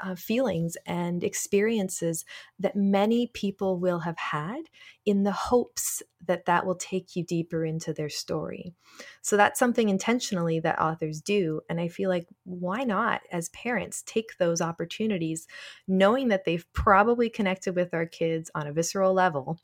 uh, 0.04 0.16
feelings 0.16 0.76
and 0.86 1.24
experiences 1.24 2.26
that 2.60 2.76
many 2.76 3.28
people 3.28 3.80
will 3.80 4.00
have 4.00 4.18
had 4.18 4.60
in 5.06 5.24
the 5.24 5.32
hopes 5.32 6.04
that 6.26 6.46
that 6.46 6.66
will 6.66 6.76
take 6.76 7.16
you 7.16 7.24
deeper 7.24 7.63
into 7.63 7.94
their 7.94 8.10
story. 8.10 8.74
So 9.22 9.38
that's 9.38 9.60
something 9.60 9.88
intentionally 9.88 10.60
that 10.60 10.80
authors 10.80 11.22
do. 11.22 11.62
And 11.70 11.80
I 11.80 11.88
feel 11.88 12.10
like, 12.10 12.28
why 12.44 12.84
not, 12.84 13.22
as 13.32 13.50
parents, 13.50 14.04
take 14.06 14.38
those 14.38 14.62
opportunities, 14.62 15.48
knowing 15.88 16.28
that 16.28 16.44
they've 16.44 16.66
probably 16.74 17.30
connected 17.30 17.76
with 17.76 17.94
our 17.94 18.06
kids 18.06 18.52
on 18.54 18.68
a 18.68 18.74
visceral 18.74 19.13
level. 19.13 19.60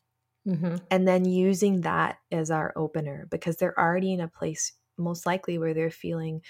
Mm-hmm. 0.48 0.78
And 0.90 1.08
then 1.08 1.26
using 1.26 1.82
that 1.82 2.18
as 2.32 2.50
our 2.50 2.72
opener 2.78 3.28
because 3.30 3.58
they're 3.58 3.78
already 3.78 4.14
in 4.14 4.22
a 4.22 4.28
place, 4.30 4.72
most 4.98 5.26
likely, 5.26 5.58
where 5.58 5.74
they're 5.74 5.92
feeling 5.92 6.42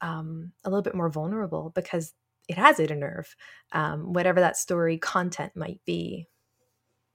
um, 0.00 0.52
a 0.64 0.70
little 0.70 0.82
bit 0.82 0.94
more 0.94 1.10
vulnerable 1.10 1.72
because 1.74 2.12
it 2.48 2.58
has 2.58 2.80
it 2.80 2.90
a 2.90 2.94
nerve, 2.94 3.34
um, 3.72 4.12
whatever 4.12 4.40
that 4.40 4.56
story 4.56 4.98
content 4.98 5.52
might 5.56 5.80
be. 5.84 6.28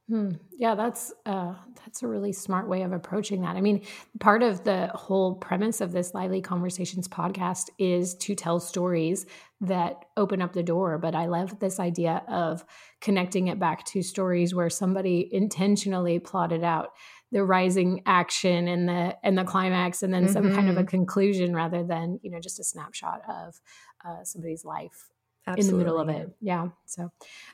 Hmm. 0.09 0.31
Yeah, 0.57 0.73
that's 0.73 1.13
uh, 1.27 1.53
that's 1.85 2.01
a 2.01 2.07
really 2.07 2.33
smart 2.33 2.67
way 2.67 2.81
of 2.81 2.93
approaching 2.93 3.43
that. 3.43 3.55
I 3.55 3.61
mean, 3.61 3.85
part 4.19 4.41
of 4.41 4.63
the 4.63 4.87
whole 4.87 5.35
premise 5.35 5.81
of 5.81 5.91
this 5.91 6.15
Lively 6.15 6.41
Conversations 6.41 7.07
podcast 7.07 7.69
is 7.77 8.15
to 8.15 8.33
tell 8.33 8.59
stories 8.59 9.27
that 9.61 10.05
open 10.17 10.41
up 10.41 10.53
the 10.53 10.63
door. 10.63 10.97
But 10.97 11.13
I 11.13 11.27
love 11.27 11.59
this 11.59 11.79
idea 11.79 12.23
of 12.27 12.65
connecting 13.01 13.49
it 13.49 13.59
back 13.59 13.85
to 13.85 14.01
stories 14.01 14.55
where 14.55 14.69
somebody 14.71 15.29
intentionally 15.31 16.17
plotted 16.17 16.63
out 16.63 16.89
the 17.31 17.43
rising 17.43 18.01
action 18.07 18.67
and 18.67 18.89
the 18.89 19.15
and 19.23 19.37
the 19.37 19.43
climax, 19.43 20.01
and 20.01 20.11
then 20.11 20.23
mm-hmm. 20.23 20.33
some 20.33 20.55
kind 20.55 20.69
of 20.69 20.77
a 20.77 20.79
mm-hmm. 20.79 20.87
conclusion, 20.87 21.53
rather 21.53 21.83
than 21.83 22.19
you 22.23 22.31
know 22.31 22.39
just 22.39 22.59
a 22.59 22.63
snapshot 22.63 23.21
of 23.29 23.61
uh, 24.03 24.23
somebody's 24.23 24.65
life 24.65 25.08
Absolutely. 25.49 25.69
in 25.69 25.77
the 25.77 25.83
middle 25.83 25.99
of 25.99 26.09
it. 26.09 26.35
Yeah. 26.41 26.67
So, 26.85 27.11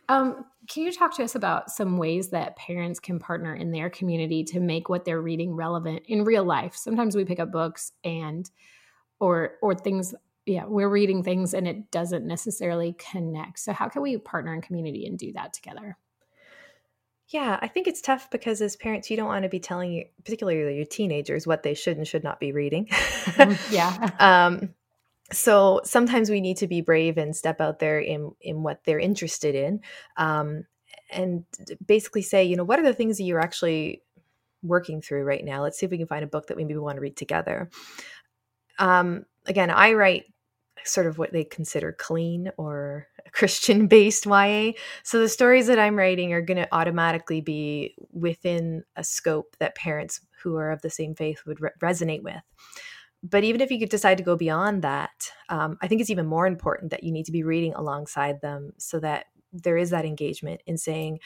um, 0.09 0.45
can 0.67 0.83
you 0.83 0.91
talk 0.91 1.15
to 1.15 1.23
us 1.23 1.35
about 1.35 1.71
some 1.71 1.97
ways 1.97 2.29
that 2.29 2.55
parents 2.57 2.99
can 2.99 3.19
partner 3.19 3.55
in 3.55 3.71
their 3.71 3.89
community 3.89 4.43
to 4.45 4.59
make 4.59 4.89
what 4.89 5.05
they're 5.05 5.21
reading 5.21 5.55
relevant 5.55 6.03
in 6.07 6.23
real 6.23 6.43
life? 6.43 6.75
Sometimes 6.75 7.15
we 7.15 7.25
pick 7.25 7.39
up 7.39 7.51
books 7.51 7.91
and, 8.03 8.49
or, 9.19 9.53
or 9.61 9.75
things, 9.75 10.13
yeah, 10.45 10.65
we're 10.65 10.89
reading 10.89 11.23
things 11.23 11.53
and 11.53 11.67
it 11.67 11.91
doesn't 11.91 12.25
necessarily 12.25 12.95
connect. 13.11 13.59
So, 13.59 13.71
how 13.73 13.87
can 13.87 14.01
we 14.01 14.17
partner 14.17 14.53
in 14.53 14.61
community 14.61 15.05
and 15.05 15.17
do 15.17 15.31
that 15.33 15.53
together? 15.53 15.97
Yeah, 17.29 17.57
I 17.59 17.67
think 17.67 17.87
it's 17.87 18.01
tough 18.01 18.29
because 18.29 18.61
as 18.61 18.75
parents, 18.75 19.09
you 19.09 19.17
don't 19.17 19.27
want 19.27 19.43
to 19.43 19.49
be 19.49 19.59
telling, 19.59 20.05
particularly 20.23 20.75
your 20.75 20.85
teenagers, 20.85 21.47
what 21.47 21.63
they 21.63 21.73
should 21.73 21.97
and 21.97 22.07
should 22.07 22.23
not 22.23 22.39
be 22.39 22.51
reading. 22.51 22.87
Mm, 22.87 23.71
yeah. 23.71 24.09
um, 24.19 24.69
so 25.31 25.81
sometimes 25.83 26.29
we 26.29 26.41
need 26.41 26.57
to 26.57 26.67
be 26.67 26.81
brave 26.81 27.17
and 27.17 27.35
step 27.35 27.59
out 27.59 27.79
there 27.79 27.99
in 27.99 28.31
in 28.41 28.63
what 28.63 28.81
they're 28.85 28.99
interested 28.99 29.55
in 29.55 29.81
um, 30.17 30.65
and 31.11 31.45
basically 31.85 32.21
say 32.21 32.43
you 32.43 32.55
know 32.55 32.63
what 32.63 32.79
are 32.79 32.83
the 32.83 32.93
things 32.93 33.17
that 33.17 33.23
you're 33.23 33.39
actually 33.39 34.01
working 34.61 34.99
through 34.99 35.23
right 35.23 35.45
now? 35.45 35.61
Let's 35.61 35.77
see 35.77 35.85
if 35.85 35.91
we 35.91 35.97
can 35.99 36.07
find 36.07 36.23
a 36.23 36.27
book 36.27 36.47
that 36.47 36.57
maybe 36.57 36.73
we 36.73 36.79
want 36.79 36.95
to 36.95 37.01
read 37.01 37.15
together. 37.15 37.69
Um, 38.79 39.25
again 39.47 39.69
i 39.69 39.93
write 39.93 40.25
sort 40.83 41.07
of 41.07 41.17
what 41.17 41.31
they 41.31 41.43
consider 41.43 41.91
clean 41.91 42.51
or 42.57 43.07
christian 43.31 43.87
based 43.87 44.25
ya 44.25 44.71
so 45.03 45.19
the 45.19 45.29
stories 45.29 45.67
that 45.67 45.79
i'm 45.79 45.95
writing 45.95 46.33
are 46.33 46.41
going 46.41 46.57
to 46.57 46.73
automatically 46.73 47.41
be 47.41 47.95
within 48.11 48.83
a 48.95 49.03
scope 49.03 49.55
that 49.59 49.75
parents 49.75 50.21
who 50.41 50.55
are 50.55 50.71
of 50.71 50.81
the 50.81 50.89
same 50.89 51.15
faith 51.15 51.41
would 51.45 51.59
re- 51.59 51.71
resonate 51.81 52.23
with 52.23 52.41
but 53.29 53.43
even 53.43 53.59
if 53.59 53.71
you 53.71 53.79
could 53.79 53.89
decide 53.89 54.17
to 54.19 54.23
go 54.23 54.35
beyond 54.35 54.83
that, 54.83 55.31
um, 55.49 55.77
I 55.81 55.87
think 55.87 55.99
it's 55.99 56.11
even 56.11 56.27
more 56.27 56.45
important 56.45 56.91
that 56.91 57.03
you 57.03 57.11
need 57.11 57.25
to 57.25 57.31
be 57.31 57.43
reading 57.43 57.73
alongside 57.73 58.39
them 58.41 58.73
so 58.77 58.99
that 58.99 59.25
there 59.51 59.77
is 59.77 59.89
that 59.89 60.05
engagement 60.05 60.61
in 60.67 60.77
saying, 60.77 61.19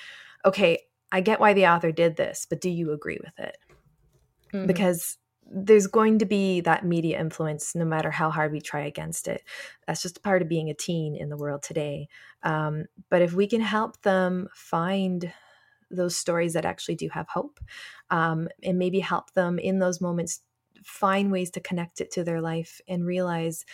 okay, 0.45 0.79
I 1.11 1.19
get 1.19 1.41
why 1.41 1.53
the 1.53 1.67
author 1.67 1.91
did 1.91 2.15
this, 2.15 2.47
but 2.49 2.61
do 2.61 2.69
you 2.69 2.93
agree 2.93 3.19
with 3.21 3.37
it? 3.37 3.57
Mm-hmm. 4.53 4.67
Because 4.67 5.17
there's 5.51 5.87
going 5.87 6.19
to 6.19 6.25
be 6.25 6.61
that 6.61 6.85
media 6.85 7.19
influence 7.19 7.75
no 7.75 7.83
matter 7.83 8.11
how 8.11 8.29
hard 8.29 8.53
we 8.53 8.61
try 8.61 8.81
against 8.81 9.27
it. 9.27 9.43
That's 9.85 10.01
just 10.01 10.23
part 10.23 10.41
of 10.41 10.47
being 10.47 10.69
a 10.69 10.75
teen 10.75 11.15
in 11.15 11.27
the 11.27 11.37
world 11.37 11.63
today. 11.63 12.07
Um, 12.43 12.85
but 13.09 13.21
if 13.21 13.33
we 13.33 13.47
can 13.47 13.61
help 13.61 14.01
them 14.03 14.47
find 14.53 15.33
those 15.91 16.15
stories 16.15 16.53
that 16.53 16.65
actually 16.65 16.95
do 16.95 17.09
have 17.09 17.27
hope 17.27 17.59
um, 18.09 18.47
and 18.63 18.77
maybe 18.77 18.99
help 18.99 19.33
them 19.33 19.57
in 19.57 19.79
those 19.79 19.99
moments 19.99 20.41
find 20.83 21.31
ways 21.31 21.51
to 21.51 21.59
connect 21.59 22.01
it 22.01 22.11
to 22.11 22.23
their 22.23 22.41
life 22.41 22.81
and 22.87 23.05
realize 23.05 23.65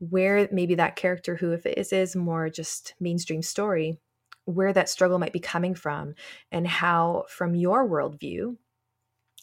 where 0.00 0.48
maybe 0.52 0.76
that 0.76 0.96
character 0.96 1.36
who 1.36 1.52
if 1.52 1.66
it 1.66 1.76
is, 1.76 1.92
is 1.92 2.14
more 2.14 2.48
just 2.48 2.94
mainstream 3.00 3.42
story 3.42 3.98
where 4.44 4.72
that 4.72 4.88
struggle 4.88 5.18
might 5.18 5.32
be 5.32 5.40
coming 5.40 5.74
from 5.74 6.14
and 6.50 6.66
how 6.66 7.24
from 7.28 7.54
your 7.54 7.86
worldview 7.86 8.56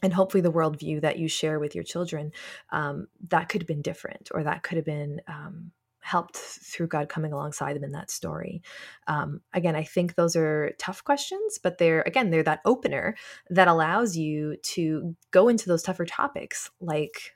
and 0.02 0.14
hopefully 0.14 0.42
the 0.42 0.52
worldview 0.52 1.02
that 1.02 1.20
you 1.20 1.28
share 1.28 1.60
with 1.60 1.76
your 1.76 1.84
children 1.84 2.32
um, 2.72 3.08
that 3.30 3.50
could 3.50 3.62
have 3.62 3.68
been 3.68 3.82
different 3.82 4.30
or 4.34 4.44
that 4.44 4.64
could 4.64 4.78
have 4.78 4.86
been 4.86 5.22
um, 5.28 5.72
helped 6.06 6.38
through 6.38 6.88
god 6.88 7.10
coming 7.10 7.34
alongside 7.34 7.76
them 7.76 7.84
in 7.84 7.92
that 7.92 8.12
story. 8.12 8.62
Um, 9.08 9.42
again 9.54 9.76
i 9.76 9.84
think 9.84 10.16
those 10.16 10.36
are 10.36 10.74
tough 10.78 11.04
questions 11.04 11.60
but 11.62 11.78
they're 11.78 12.04
again 12.04 12.30
they're 12.30 12.44
that 12.44 12.62
opener 12.66 13.16
that 13.50 13.68
allows 13.68 14.16
you 14.16 14.58
to 14.76 15.16
go 15.32 15.48
into 15.48 15.68
those 15.68 15.84
tougher 15.84 16.06
topics 16.06 16.70
like 16.80 17.36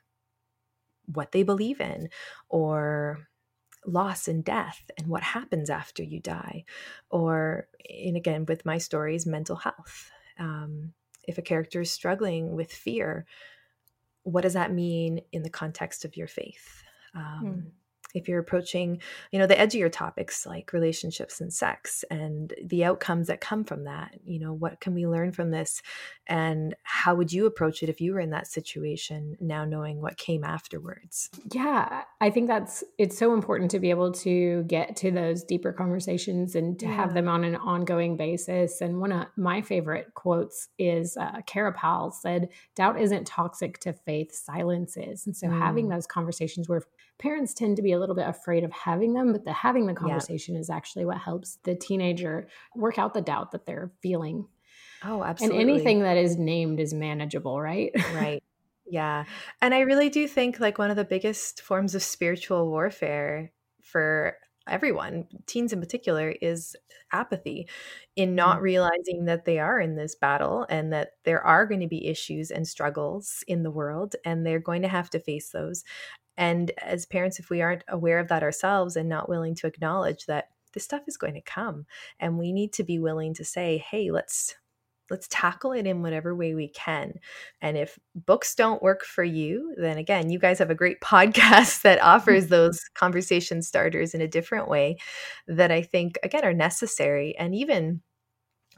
what 1.06 1.32
they 1.32 1.42
believe 1.42 1.80
in 1.80 2.08
or 2.48 3.18
loss 3.86 4.28
and 4.28 4.44
death 4.44 4.90
and 4.98 5.06
what 5.06 5.22
happens 5.22 5.70
after 5.70 6.02
you 6.02 6.20
die 6.20 6.64
or 7.10 7.66
and 7.88 8.16
again 8.16 8.44
with 8.46 8.64
my 8.64 8.78
stories 8.78 9.26
mental 9.26 9.56
health. 9.56 10.10
Um, 10.38 10.92
if 11.24 11.38
a 11.38 11.42
character 11.42 11.80
is 11.80 11.90
struggling 11.90 12.54
with 12.54 12.72
fear, 12.72 13.26
what 14.22 14.42
does 14.42 14.54
that 14.54 14.72
mean 14.72 15.20
in 15.32 15.42
the 15.42 15.50
context 15.50 16.04
of 16.04 16.16
your 16.16 16.28
faith? 16.28 16.82
Um, 17.14 17.44
mm 17.44 17.70
if 18.14 18.28
you're 18.28 18.40
approaching 18.40 19.00
you 19.30 19.38
know 19.38 19.46
the 19.46 19.54
edgier 19.54 19.90
topics 19.90 20.46
like 20.46 20.72
relationships 20.72 21.40
and 21.40 21.52
sex 21.52 22.04
and 22.10 22.54
the 22.64 22.84
outcomes 22.84 23.28
that 23.28 23.40
come 23.40 23.64
from 23.64 23.84
that 23.84 24.14
you 24.24 24.38
know 24.38 24.52
what 24.52 24.80
can 24.80 24.94
we 24.94 25.06
learn 25.06 25.32
from 25.32 25.50
this 25.50 25.82
and 26.26 26.74
how 26.82 27.14
would 27.14 27.32
you 27.32 27.46
approach 27.46 27.82
it 27.82 27.88
if 27.88 28.00
you 28.00 28.12
were 28.12 28.20
in 28.20 28.30
that 28.30 28.46
situation 28.46 29.36
now 29.40 29.64
knowing 29.64 30.00
what 30.00 30.16
came 30.16 30.44
afterwards 30.44 31.30
yeah 31.52 32.02
i 32.20 32.30
think 32.30 32.46
that's 32.46 32.84
it's 32.98 33.18
so 33.18 33.34
important 33.34 33.70
to 33.70 33.78
be 33.78 33.90
able 33.90 34.12
to 34.12 34.62
get 34.64 34.96
to 34.96 35.10
those 35.10 35.44
deeper 35.44 35.72
conversations 35.72 36.54
and 36.54 36.78
to 36.78 36.86
yeah. 36.86 36.94
have 36.94 37.14
them 37.14 37.28
on 37.28 37.44
an 37.44 37.56
ongoing 37.56 38.16
basis 38.16 38.80
and 38.80 39.00
one 39.00 39.12
of 39.12 39.26
my 39.36 39.60
favorite 39.60 40.12
quotes 40.14 40.68
is 40.78 41.16
uh, 41.16 41.40
Kara 41.46 41.72
Powell 41.72 42.10
said 42.10 42.48
doubt 42.76 43.00
isn't 43.00 43.26
toxic 43.26 43.78
to 43.80 43.92
faith 43.92 44.32
silence 44.32 44.96
is 44.96 45.26
and 45.26 45.36
so 45.36 45.48
mm. 45.48 45.58
having 45.58 45.88
those 45.88 46.06
conversations 46.06 46.68
where 46.68 46.82
parents 47.20 47.54
tend 47.54 47.76
to 47.76 47.82
be 47.82 47.92
a 47.92 47.98
little 47.98 48.14
bit 48.14 48.26
afraid 48.26 48.64
of 48.64 48.72
having 48.72 49.12
them, 49.14 49.32
but 49.32 49.44
the 49.44 49.52
having 49.52 49.86
the 49.86 49.94
conversation 49.94 50.54
yeah. 50.54 50.60
is 50.60 50.70
actually 50.70 51.04
what 51.04 51.18
helps 51.18 51.58
the 51.64 51.76
teenager 51.76 52.48
work 52.74 52.98
out 52.98 53.14
the 53.14 53.20
doubt 53.20 53.52
that 53.52 53.66
they're 53.66 53.92
feeling. 54.02 54.46
Oh, 55.04 55.22
absolutely. 55.22 55.60
And 55.60 55.70
anything 55.70 56.00
that 56.00 56.16
is 56.16 56.36
named 56.36 56.80
is 56.80 56.92
manageable, 56.92 57.60
right? 57.60 57.92
Right. 58.14 58.42
Yeah. 58.86 59.24
And 59.62 59.72
I 59.72 59.80
really 59.80 60.08
do 60.08 60.26
think 60.26 60.58
like 60.58 60.78
one 60.78 60.90
of 60.90 60.96
the 60.96 61.04
biggest 61.04 61.62
forms 61.62 61.94
of 61.94 62.02
spiritual 62.02 62.68
warfare 62.68 63.52
for 63.82 64.36
everyone, 64.68 65.26
teens 65.46 65.72
in 65.72 65.78
particular, 65.78 66.34
is 66.42 66.74
apathy 67.12 67.68
in 68.16 68.34
not 68.34 68.56
mm-hmm. 68.56 68.64
realizing 68.64 69.24
that 69.26 69.44
they 69.44 69.58
are 69.58 69.80
in 69.80 69.96
this 69.96 70.14
battle 70.14 70.66
and 70.68 70.92
that 70.92 71.10
there 71.24 71.44
are 71.44 71.66
going 71.66 71.80
to 71.80 71.86
be 71.86 72.08
issues 72.08 72.50
and 72.50 72.66
struggles 72.66 73.44
in 73.46 73.62
the 73.62 73.70
world 73.70 74.16
and 74.24 74.44
they're 74.44 74.58
going 74.58 74.82
to 74.82 74.88
have 74.88 75.10
to 75.10 75.20
face 75.20 75.50
those. 75.50 75.84
And 76.40 76.70
as 76.78 77.04
parents, 77.04 77.38
if 77.38 77.50
we 77.50 77.60
aren't 77.60 77.84
aware 77.86 78.18
of 78.18 78.28
that 78.28 78.42
ourselves 78.42 78.96
and 78.96 79.10
not 79.10 79.28
willing 79.28 79.54
to 79.56 79.66
acknowledge 79.66 80.24
that 80.24 80.46
this 80.72 80.84
stuff 80.84 81.02
is 81.06 81.18
going 81.18 81.34
to 81.34 81.42
come 81.42 81.84
and 82.18 82.38
we 82.38 82.50
need 82.50 82.72
to 82.72 82.82
be 82.82 82.98
willing 82.98 83.34
to 83.34 83.44
say, 83.44 83.84
hey, 83.90 84.10
let's 84.10 84.54
let's 85.10 85.28
tackle 85.28 85.72
it 85.72 85.86
in 85.86 86.00
whatever 86.00 86.34
way 86.34 86.54
we 86.54 86.68
can. 86.68 87.12
And 87.60 87.76
if 87.76 87.98
books 88.14 88.54
don't 88.54 88.82
work 88.82 89.04
for 89.04 89.22
you, 89.22 89.74
then 89.76 89.98
again, 89.98 90.30
you 90.30 90.38
guys 90.38 90.60
have 90.60 90.70
a 90.70 90.74
great 90.74 91.00
podcast 91.04 91.82
that 91.82 92.02
offers 92.02 92.46
those 92.48 92.80
conversation 92.94 93.60
starters 93.60 94.14
in 94.14 94.22
a 94.22 94.28
different 94.28 94.66
way 94.66 94.96
that 95.46 95.70
I 95.70 95.82
think 95.82 96.18
again 96.22 96.46
are 96.46 96.54
necessary. 96.54 97.36
And 97.36 97.54
even 97.54 98.00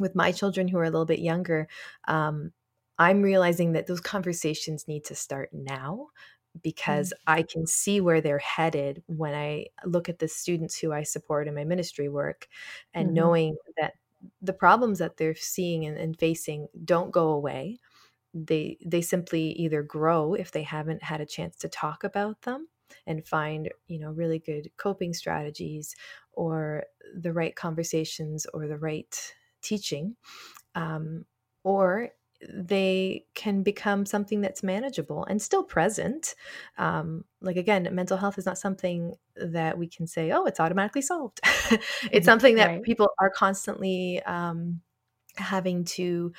with 0.01 0.16
my 0.16 0.33
children 0.33 0.66
who 0.66 0.79
are 0.79 0.85
a 0.85 0.90
little 0.90 1.07
bit 1.07 1.20
younger, 1.20 1.68
um, 2.09 2.51
I'm 2.98 3.22
realizing 3.22 3.72
that 3.72 3.87
those 3.87 4.01
conversations 4.01 4.88
need 4.88 5.05
to 5.05 5.14
start 5.14 5.51
now 5.53 6.09
because 6.61 7.11
mm. 7.11 7.23
I 7.27 7.43
can 7.43 7.67
see 7.67 8.01
where 8.01 8.21
they're 8.21 8.38
headed 8.38 9.03
when 9.07 9.35
I 9.35 9.67
look 9.85 10.09
at 10.09 10.19
the 10.19 10.29
students 10.29 10.79
who 10.79 10.93
I 10.93 11.03
support 11.03 11.49
in 11.49 11.55
my 11.55 11.65
ministry 11.65 12.09
work 12.09 12.49
and 12.93 13.09
mm-hmm. 13.09 13.15
knowing 13.15 13.57
that 13.79 13.95
the 14.41 14.53
problems 14.53 14.99
that 14.99 15.17
they're 15.17 15.35
seeing 15.35 15.85
and, 15.85 15.97
and, 15.97 16.19
facing 16.19 16.69
don't 16.85 17.11
go 17.11 17.31
away. 17.31 17.79
They 18.35 18.79
they 18.85 19.03
simply 19.03 19.51
either 19.53 19.83
grow 19.83 20.35
if 20.35 20.53
they 20.53 20.62
haven't 20.62 21.03
had 21.03 21.21
a 21.21 21.27
chance 21.27 21.57
to 21.57 21.69
talk 21.69 22.05
about 22.05 22.43
them 22.43 22.69
and 23.07 23.27
find, 23.27 23.71
you 23.88 23.99
know, 23.99 24.12
really 24.12 24.38
good 24.38 24.71
coping 24.77 25.12
strategies 25.12 25.95
or 26.33 26.85
the 27.15 27.33
right 27.33 27.55
conversations 27.55 28.47
or 28.55 28.69
the 28.69 28.79
right 28.79 29.35
teaching. 29.61 30.17
Um, 30.75 31.25
or 31.65 32.11
they 32.48 33.24
can 33.35 33.62
become 33.62 34.07
something 34.07 34.40
that's 34.40 34.62
manageable 34.62 35.24
and 35.24 35.40
still 35.40 35.62
present. 35.62 36.35
Um, 36.78 37.24
like 37.40 37.57
again, 37.57 37.88
mental 37.92 38.16
health 38.16 38.38
is 38.38 38.46
not 38.46 38.59
something 38.59 39.14
that 39.37 39.78
we 39.78 39.87
can 39.87 40.07
say, 40.07 40.33
oh, 40.33 40.44
it's 40.44 40.61
automatically 40.61 41.02
solved. 41.02 41.40
it's 41.44 41.72
mm-hmm. 41.72 42.24
something 42.24 42.55
that 42.57 42.66
right. 42.66 42.83
people 42.83 43.11
are 43.18 43.31
constantly 43.31 44.22
um, 44.24 44.81
having 45.37 45.85
to 45.85 46.33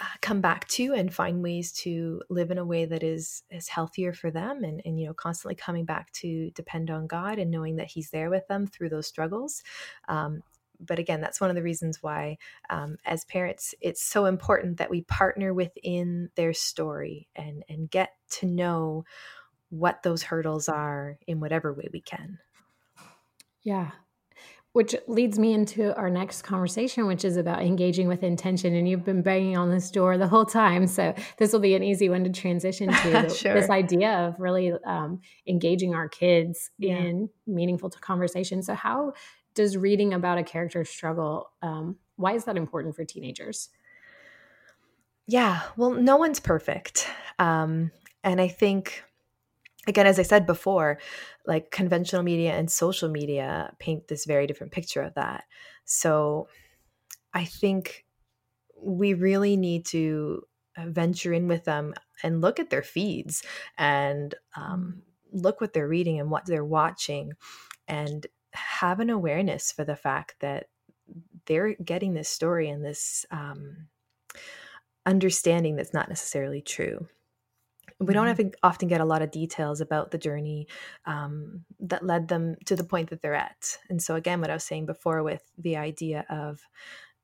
uh, 0.00 0.04
come 0.20 0.40
back 0.40 0.66
to 0.68 0.94
and 0.94 1.14
find 1.14 1.42
ways 1.42 1.70
to 1.70 2.22
live 2.30 2.50
in 2.50 2.58
a 2.58 2.64
way 2.64 2.84
that 2.86 3.02
is 3.02 3.42
is 3.50 3.68
healthier 3.68 4.12
for 4.12 4.30
them 4.30 4.64
and 4.64 4.80
and 4.86 4.98
you 4.98 5.06
know 5.06 5.12
constantly 5.12 5.54
coming 5.54 5.84
back 5.84 6.10
to 6.12 6.50
depend 6.54 6.90
on 6.90 7.06
god 7.06 7.38
and 7.38 7.50
knowing 7.50 7.76
that 7.76 7.88
he's 7.88 8.10
there 8.10 8.30
with 8.30 8.46
them 8.48 8.66
through 8.66 8.88
those 8.88 9.06
struggles 9.06 9.62
um, 10.08 10.42
but 10.86 10.98
again, 10.98 11.20
that's 11.20 11.40
one 11.40 11.50
of 11.50 11.56
the 11.56 11.62
reasons 11.62 11.98
why, 12.02 12.38
um, 12.70 12.96
as 13.04 13.24
parents, 13.24 13.74
it's 13.80 14.02
so 14.02 14.26
important 14.26 14.78
that 14.78 14.90
we 14.90 15.02
partner 15.02 15.54
within 15.54 16.30
their 16.34 16.52
story 16.52 17.28
and 17.34 17.64
and 17.68 17.90
get 17.90 18.10
to 18.30 18.46
know 18.46 19.04
what 19.72 20.02
those 20.02 20.22
hurdles 20.22 20.68
are 20.68 21.18
in 21.26 21.40
whatever 21.40 21.72
way 21.72 21.88
we 21.92 22.02
can. 22.02 22.38
Yeah. 23.62 23.92
Which 24.72 24.94
leads 25.06 25.38
me 25.38 25.52
into 25.52 25.94
our 25.96 26.10
next 26.10 26.42
conversation, 26.42 27.06
which 27.06 27.24
is 27.24 27.36
about 27.36 27.62
engaging 27.62 28.08
with 28.08 28.22
intention. 28.22 28.74
And 28.74 28.88
you've 28.88 29.04
been 29.04 29.22
banging 29.22 29.56
on 29.56 29.70
this 29.70 29.90
door 29.90 30.16
the 30.16 30.28
whole 30.28 30.46
time. 30.46 30.86
So 30.86 31.14
this 31.38 31.52
will 31.52 31.60
be 31.60 31.74
an 31.74 31.82
easy 31.82 32.08
one 32.08 32.24
to 32.24 32.30
transition 32.30 32.90
to 32.90 33.30
sure. 33.34 33.54
this 33.54 33.70
idea 33.70 34.10
of 34.10 34.38
really 34.38 34.72
um, 34.86 35.20
engaging 35.46 35.94
our 35.94 36.08
kids 36.08 36.70
yeah. 36.78 36.96
in 36.96 37.28
meaningful 37.46 37.90
conversation. 37.90 38.62
So, 38.62 38.74
how 38.74 39.12
does 39.54 39.76
reading 39.76 40.14
about 40.14 40.38
a 40.38 40.42
character's 40.42 40.88
struggle 40.88 41.50
um, 41.62 41.96
why 42.16 42.32
is 42.32 42.44
that 42.44 42.56
important 42.56 42.94
for 42.94 43.04
teenagers? 43.04 43.68
Yeah 45.26 45.62
well 45.76 45.90
no 45.90 46.16
one's 46.16 46.40
perfect. 46.40 47.08
Um, 47.38 47.90
and 48.24 48.40
i 48.40 48.48
think 48.48 49.02
again 49.88 50.06
as 50.06 50.18
i 50.18 50.22
said 50.22 50.46
before 50.46 50.98
like 51.46 51.70
conventional 51.72 52.22
media 52.22 52.52
and 52.52 52.70
social 52.70 53.08
media 53.08 53.74
paint 53.80 54.06
this 54.06 54.24
very 54.26 54.46
different 54.46 54.72
picture 54.72 55.02
of 55.02 55.14
that. 55.14 55.44
So 55.84 56.48
i 57.34 57.44
think 57.44 58.04
we 58.82 59.14
really 59.14 59.56
need 59.56 59.86
to 59.86 60.42
uh, 60.76 60.86
venture 60.88 61.32
in 61.32 61.48
with 61.48 61.64
them 61.64 61.94
and 62.22 62.40
look 62.40 62.58
at 62.58 62.70
their 62.70 62.82
feeds 62.82 63.42
and 63.78 64.34
um, 64.56 65.02
look 65.32 65.60
what 65.60 65.72
they're 65.72 65.88
reading 65.88 66.20
and 66.20 66.30
what 66.30 66.46
they're 66.46 66.64
watching. 66.64 67.32
And 67.88 68.26
have 68.52 69.00
an 69.00 69.10
awareness 69.10 69.72
for 69.72 69.84
the 69.84 69.96
fact 69.96 70.36
that 70.40 70.66
they're 71.46 71.74
getting 71.74 72.14
this 72.14 72.28
story 72.28 72.68
and 72.68 72.84
this 72.84 73.26
um, 73.30 73.88
understanding 75.06 75.76
that's 75.76 75.94
not 75.94 76.08
necessarily 76.08 76.60
true. 76.60 77.06
We 77.98 78.14
don't 78.14 78.26
mm-hmm. 78.26 78.44
have 78.46 78.54
often 78.62 78.88
get 78.88 79.00
a 79.00 79.04
lot 79.06 79.22
of 79.22 79.30
details 79.30 79.80
about 79.80 80.10
the 80.10 80.18
journey 80.18 80.66
um, 81.06 81.64
that 81.80 82.04
led 82.04 82.28
them 82.28 82.56
to 82.66 82.76
the 82.76 82.84
point 82.84 83.10
that 83.10 83.22
they're 83.22 83.34
at. 83.34 83.78
And 83.88 84.02
so, 84.02 84.16
again, 84.16 84.40
what 84.40 84.50
I 84.50 84.54
was 84.54 84.64
saying 84.64 84.86
before 84.86 85.22
with 85.22 85.42
the 85.58 85.76
idea 85.76 86.24
of 86.28 86.60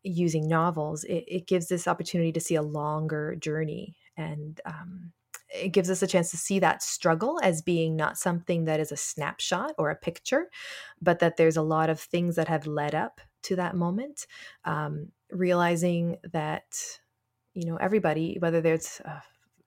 using 0.02 0.48
novels, 0.48 1.04
it, 1.04 1.24
it 1.26 1.46
gives 1.46 1.68
this 1.68 1.88
opportunity 1.88 2.32
to 2.32 2.40
see 2.40 2.54
a 2.54 2.62
longer 2.62 3.34
journey 3.36 3.96
and 4.16 4.60
um, 4.64 5.12
it 5.48 5.70
gives 5.70 5.90
us 5.90 6.02
a 6.02 6.06
chance 6.06 6.30
to 6.30 6.37
see 6.37 6.58
that 6.58 6.82
struggle 6.82 7.40
as 7.42 7.62
being 7.62 7.96
not 7.96 8.18
something 8.18 8.64
that 8.64 8.80
is 8.80 8.92
a 8.92 8.96
snapshot 8.96 9.74
or 9.78 9.90
a 9.90 9.96
picture, 9.96 10.50
but 11.00 11.20
that 11.20 11.37
there's 11.37 11.56
a 11.56 11.62
lot 11.62 11.90
of 11.90 12.00
things 12.00 12.37
that 12.37 12.48
have 12.48 12.66
led 12.66 12.94
up 12.94 13.20
to 13.42 13.56
that 13.56 13.74
moment. 13.74 14.26
Um, 14.64 15.12
realizing 15.30 16.16
that, 16.32 16.98
you 17.54 17.66
know, 17.66 17.76
everybody, 17.76 18.37
whether 18.38 18.61
there's 18.61 19.00
uh, 19.04 19.20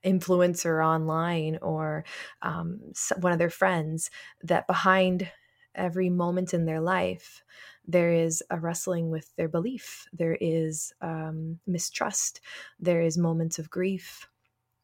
influencer 0.04 0.84
online 0.86 1.60
or 1.62 2.04
um, 2.42 2.80
one 3.20 3.32
of 3.32 3.40
their 3.40 3.50
friends 3.50 4.10
that 4.44 4.68
behind 4.68 5.30
every 5.76 6.10
moment 6.10 6.54
in 6.54 6.66
their 6.66 6.82
life 6.82 7.44
there 7.88 8.12
is 8.12 8.44
a 8.50 8.60
wrestling 8.60 9.10
with 9.10 9.34
their 9.38 9.48
belief 9.48 10.08
there 10.12 10.38
is 10.42 10.94
um, 11.02 11.60
mistrust 11.66 12.42
there 12.80 13.02
is 13.02 13.18
moments 13.18 13.58
of 13.58 13.70
grief 13.70 14.28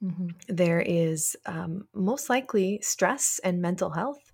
mm-hmm. 0.04 0.28
there 0.48 0.80
is 0.80 1.36
um, 1.46 1.88
most 1.94 2.30
likely 2.30 2.80
stress 2.82 3.40
and 3.44 3.62
mental 3.62 3.90
health 3.90 4.32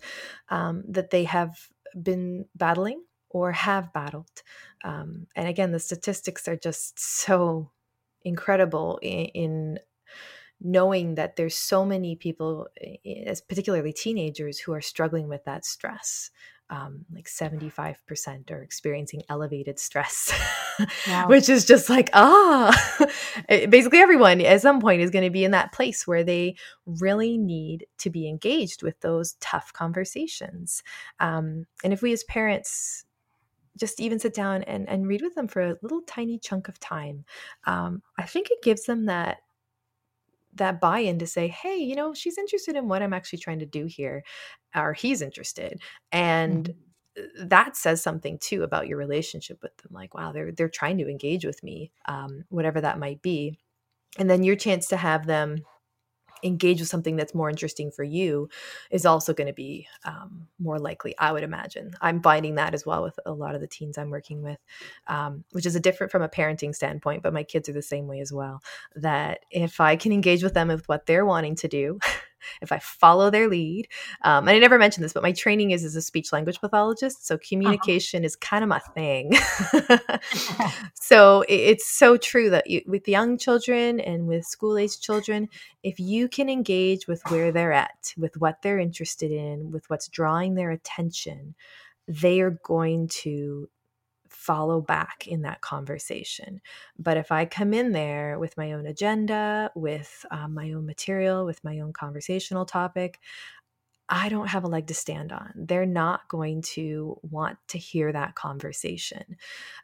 um, 0.48 0.84
that 0.88 1.10
they 1.10 1.24
have 1.24 1.68
been 2.00 2.46
battling 2.54 3.02
or 3.30 3.52
have 3.52 3.92
battled 3.92 4.42
um, 4.84 5.26
and 5.36 5.48
again 5.48 5.72
the 5.72 5.78
statistics 5.78 6.48
are 6.48 6.56
just 6.56 6.98
so 6.98 7.70
incredible 8.22 8.98
in, 9.02 9.26
in 9.26 9.78
knowing 10.60 11.16
that 11.16 11.36
there's 11.36 11.54
so 11.54 11.84
many 11.84 12.16
people 12.16 12.66
as 13.26 13.40
particularly 13.40 13.92
teenagers 13.92 14.58
who 14.58 14.72
are 14.72 14.80
struggling 14.80 15.28
with 15.28 15.44
that 15.44 15.64
stress 15.64 16.30
um, 16.70 17.04
like 17.12 17.26
75% 17.26 18.50
are 18.50 18.62
experiencing 18.62 19.22
elevated 19.28 19.78
stress 19.78 20.32
wow. 21.08 21.28
which 21.28 21.48
is 21.48 21.64
just 21.64 21.90
like 21.90 22.08
ah 22.14 22.74
basically 23.48 23.98
everyone 23.98 24.40
at 24.40 24.62
some 24.62 24.80
point 24.80 25.02
is 25.02 25.10
going 25.10 25.24
to 25.24 25.30
be 25.30 25.44
in 25.44 25.50
that 25.50 25.72
place 25.72 26.06
where 26.06 26.24
they 26.24 26.56
really 26.86 27.36
need 27.36 27.86
to 27.98 28.10
be 28.10 28.28
engaged 28.28 28.82
with 28.82 28.98
those 29.00 29.34
tough 29.40 29.72
conversations 29.72 30.82
um, 31.20 31.66
and 31.84 31.92
if 31.92 32.02
we 32.02 32.12
as 32.12 32.24
parents 32.24 33.04
just 33.76 33.98
even 34.00 34.20
sit 34.20 34.32
down 34.32 34.62
and, 34.62 34.88
and 34.88 35.08
read 35.08 35.20
with 35.20 35.34
them 35.34 35.48
for 35.48 35.60
a 35.60 35.76
little 35.82 36.02
tiny 36.02 36.38
chunk 36.38 36.68
of 36.68 36.80
time 36.80 37.24
um, 37.66 38.02
i 38.18 38.24
think 38.24 38.50
it 38.50 38.62
gives 38.62 38.84
them 38.84 39.04
that 39.06 39.38
that 40.56 40.80
buy-in 40.80 41.18
to 41.18 41.26
say 41.26 41.48
hey 41.48 41.76
you 41.76 41.94
know 41.94 42.14
she's 42.14 42.38
interested 42.38 42.76
in 42.76 42.88
what 42.88 43.02
i'm 43.02 43.12
actually 43.12 43.38
trying 43.38 43.58
to 43.58 43.66
do 43.66 43.86
here 43.86 44.22
or 44.74 44.92
he's 44.92 45.22
interested 45.22 45.80
and 46.12 46.72
mm-hmm. 47.18 47.48
that 47.48 47.76
says 47.76 48.02
something 48.02 48.38
too 48.38 48.62
about 48.62 48.86
your 48.88 48.98
relationship 48.98 49.58
with 49.62 49.76
them 49.78 49.92
like 49.92 50.14
wow 50.14 50.32
they're 50.32 50.52
they're 50.52 50.68
trying 50.68 50.98
to 50.98 51.08
engage 51.08 51.44
with 51.44 51.62
me 51.62 51.90
um, 52.06 52.44
whatever 52.48 52.80
that 52.80 52.98
might 52.98 53.20
be 53.22 53.58
and 54.18 54.30
then 54.30 54.44
your 54.44 54.56
chance 54.56 54.86
to 54.88 54.96
have 54.96 55.26
them 55.26 55.58
engage 56.42 56.80
with 56.80 56.88
something 56.88 57.16
that's 57.16 57.34
more 57.34 57.50
interesting 57.50 57.90
for 57.90 58.04
you 58.04 58.48
is 58.90 59.06
also 59.06 59.32
going 59.32 59.46
to 59.46 59.52
be 59.52 59.86
um, 60.04 60.46
more 60.58 60.78
likely 60.78 61.14
i 61.18 61.32
would 61.32 61.42
imagine. 61.42 61.92
I'm 62.00 62.22
finding 62.22 62.56
that 62.56 62.74
as 62.74 62.84
well 62.84 63.02
with 63.02 63.18
a 63.24 63.32
lot 63.32 63.54
of 63.54 63.60
the 63.60 63.66
teens 63.66 63.98
i'm 63.98 64.10
working 64.10 64.42
with 64.42 64.58
um, 65.06 65.44
which 65.52 65.66
is 65.66 65.76
a 65.76 65.80
different 65.80 66.10
from 66.10 66.22
a 66.22 66.28
parenting 66.28 66.74
standpoint 66.74 67.22
but 67.22 67.32
my 67.32 67.42
kids 67.42 67.68
are 67.68 67.72
the 67.72 67.82
same 67.82 68.06
way 68.06 68.20
as 68.20 68.32
well 68.32 68.62
that 68.96 69.40
if 69.50 69.80
i 69.80 69.96
can 69.96 70.12
engage 70.12 70.42
with 70.42 70.54
them 70.54 70.68
with 70.68 70.88
what 70.88 71.06
they're 71.06 71.26
wanting 71.26 71.56
to 71.56 71.68
do 71.68 71.98
if 72.60 72.72
I 72.72 72.78
follow 72.78 73.30
their 73.30 73.48
lead. 73.48 73.88
Um, 74.22 74.48
and 74.48 74.56
I 74.56 74.58
never 74.58 74.78
mentioned 74.78 75.04
this, 75.04 75.12
but 75.12 75.22
my 75.22 75.32
training 75.32 75.70
is 75.70 75.84
as 75.84 75.96
a 75.96 76.02
speech 76.02 76.32
language 76.32 76.60
pathologist. 76.60 77.26
So 77.26 77.34
uh-huh. 77.34 77.44
communication 77.48 78.20
uh-huh. 78.20 78.26
is 78.26 78.36
kind 78.36 78.62
of 78.62 78.68
my 78.68 78.78
thing. 78.78 79.32
so 80.94 81.44
it's 81.48 81.88
so 81.88 82.16
true 82.16 82.50
that 82.50 82.68
you, 82.68 82.82
with 82.86 83.08
young 83.08 83.38
children 83.38 84.00
and 84.00 84.26
with 84.26 84.44
school 84.44 84.78
age 84.78 85.00
children, 85.00 85.48
if 85.82 85.98
you 86.00 86.28
can 86.28 86.48
engage 86.48 87.06
with 87.06 87.22
where 87.28 87.52
they're 87.52 87.72
at, 87.72 88.12
with 88.16 88.36
what 88.38 88.62
they're 88.62 88.78
interested 88.78 89.30
in, 89.30 89.70
with 89.70 89.88
what's 89.90 90.08
drawing 90.08 90.54
their 90.54 90.70
attention, 90.70 91.54
they 92.06 92.40
are 92.40 92.58
going 92.64 93.08
to 93.08 93.68
follow 94.44 94.80
back 94.80 95.26
in 95.26 95.42
that 95.42 95.60
conversation. 95.60 96.60
But 96.98 97.16
if 97.16 97.32
I 97.32 97.46
come 97.46 97.72
in 97.72 97.92
there 97.92 98.38
with 98.38 98.56
my 98.56 98.72
own 98.72 98.86
agenda, 98.86 99.70
with 99.74 100.24
um, 100.30 100.54
my 100.54 100.72
own 100.72 100.86
material, 100.86 101.46
with 101.46 101.64
my 101.64 101.80
own 101.80 101.92
conversational 101.92 102.66
topic, 102.66 103.20
I 104.08 104.28
don't 104.28 104.48
have 104.48 104.64
a 104.64 104.68
leg 104.68 104.86
to 104.88 104.94
stand 104.94 105.32
on. 105.32 105.52
They're 105.56 105.86
not 105.86 106.28
going 106.28 106.60
to 106.74 107.18
want 107.22 107.56
to 107.68 107.78
hear 107.78 108.12
that 108.12 108.34
conversation. 108.34 109.36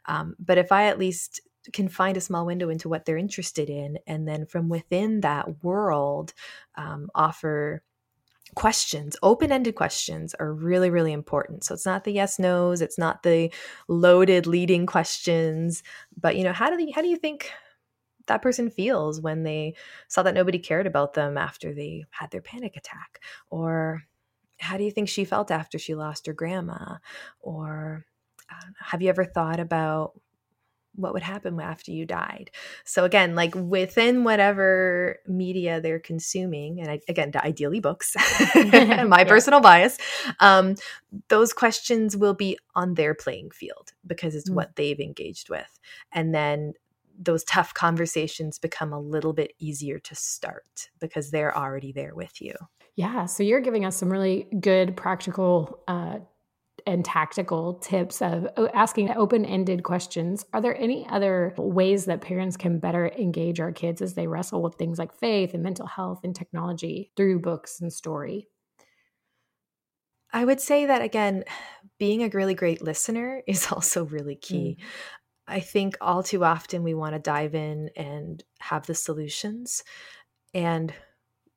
Um, 0.05 0.35
but 0.37 0.59
if 0.59 0.71
I 0.71 0.85
at 0.85 0.99
least 0.99 1.41
can 1.73 1.87
find 1.87 2.17
a 2.17 2.21
small 2.21 2.45
window 2.45 2.69
into 2.69 2.89
what 2.89 3.05
they're 3.05 3.17
interested 3.17 3.69
in, 3.69 3.97
and 4.05 4.27
then 4.27 4.45
from 4.45 4.69
within 4.69 5.21
that 5.21 5.63
world, 5.63 6.33
um, 6.75 7.09
offer 7.15 7.83
questions 8.55 9.15
open-ended 9.23 9.75
questions 9.75 10.33
are 10.35 10.53
really 10.53 10.89
really 10.89 11.13
important. 11.13 11.63
So 11.63 11.73
it's 11.73 11.85
not 11.85 12.03
the 12.03 12.11
yes 12.11 12.39
nos 12.39 12.81
it's 12.81 12.97
not 12.97 13.23
the 13.23 13.51
loaded 13.87 14.47
leading 14.47 14.85
questions 14.85 15.83
but 16.19 16.35
you 16.35 16.43
know 16.43 16.53
how 16.53 16.69
do 16.69 16.77
they, 16.77 16.91
how 16.91 17.01
do 17.01 17.07
you 17.07 17.17
think 17.17 17.51
that 18.27 18.41
person 18.41 18.69
feels 18.69 19.19
when 19.19 19.43
they 19.43 19.75
saw 20.07 20.23
that 20.23 20.33
nobody 20.33 20.59
cared 20.59 20.87
about 20.87 21.13
them 21.13 21.37
after 21.37 21.73
they 21.73 22.05
had 22.11 22.31
their 22.31 22.41
panic 22.41 22.75
attack? 22.77 23.19
Or 23.49 24.03
how 24.59 24.77
do 24.77 24.83
you 24.83 24.91
think 24.91 25.09
she 25.09 25.25
felt 25.25 25.51
after 25.51 25.77
she 25.77 25.95
lost 25.95 26.27
her 26.27 26.33
grandma? 26.33 26.97
Or 27.39 28.05
um, 28.51 28.73
have 28.79 29.01
you 29.01 29.09
ever 29.09 29.25
thought 29.25 29.59
about 29.59 30.13
what 30.95 31.13
would 31.13 31.23
happen 31.23 31.59
after 31.59 31.91
you 31.91 32.05
died. 32.05 32.51
So 32.83 33.05
again, 33.05 33.35
like 33.35 33.55
within 33.55 34.23
whatever 34.23 35.19
media 35.27 35.79
they're 35.79 35.99
consuming, 35.99 36.79
and 36.79 36.91
I, 36.91 36.99
again, 37.07 37.31
ideally 37.35 37.79
books, 37.79 38.15
my 38.55 39.19
yeah. 39.19 39.23
personal 39.23 39.61
bias, 39.61 39.97
um, 40.39 40.75
those 41.29 41.53
questions 41.53 42.17
will 42.17 42.33
be 42.33 42.57
on 42.75 42.95
their 42.95 43.13
playing 43.13 43.51
field 43.51 43.93
because 44.05 44.35
it's 44.35 44.49
mm. 44.49 44.55
what 44.55 44.75
they've 44.75 44.99
engaged 44.99 45.49
with, 45.49 45.79
and 46.11 46.33
then 46.33 46.73
those 47.17 47.43
tough 47.43 47.73
conversations 47.73 48.57
become 48.57 48.91
a 48.91 48.99
little 48.99 49.33
bit 49.33 49.53
easier 49.59 49.99
to 49.99 50.15
start 50.15 50.89
because 50.99 51.29
they're 51.29 51.55
already 51.55 51.91
there 51.91 52.15
with 52.15 52.41
you. 52.41 52.53
Yeah, 52.95 53.25
so 53.25 53.43
you're 53.43 53.61
giving 53.61 53.85
us 53.85 53.95
some 53.95 54.11
really 54.11 54.47
good 54.59 54.97
practical 54.97 55.79
uh, 55.87 56.19
and 56.85 57.03
tactical 57.05 57.75
tips 57.75 58.21
of 58.21 58.47
asking 58.73 59.11
open-ended 59.11 59.83
questions. 59.83 60.45
Are 60.53 60.61
there 60.61 60.79
any 60.79 61.07
other 61.09 61.53
ways 61.57 62.05
that 62.05 62.21
parents 62.21 62.57
can 62.57 62.79
better 62.79 63.07
engage 63.09 63.59
our 63.59 63.71
kids 63.71 64.01
as 64.01 64.13
they 64.13 64.27
wrestle 64.27 64.61
with 64.61 64.75
things 64.75 64.99
like 64.99 65.13
faith 65.13 65.53
and 65.53 65.63
mental 65.63 65.87
health 65.87 66.21
and 66.23 66.35
technology 66.35 67.11
through 67.15 67.39
books 67.39 67.81
and 67.81 67.91
story? 67.91 68.47
I 70.33 70.45
would 70.45 70.61
say 70.61 70.85
that 70.85 71.01
again 71.01 71.43
being 71.99 72.23
a 72.23 72.29
really 72.29 72.55
great 72.55 72.81
listener 72.81 73.43
is 73.47 73.71
also 73.71 74.05
really 74.05 74.35
key. 74.35 74.77
Mm. 74.79 74.85
i 75.47 75.59
think 75.59 75.97
all 76.01 76.23
too 76.23 76.43
often 76.43 76.83
we 76.83 76.93
want 76.93 77.13
to 77.13 77.19
dive 77.19 77.55
in 77.55 77.89
and 77.95 78.43
have 78.59 78.85
the 78.85 78.95
solutions 78.95 79.83
and 80.53 80.93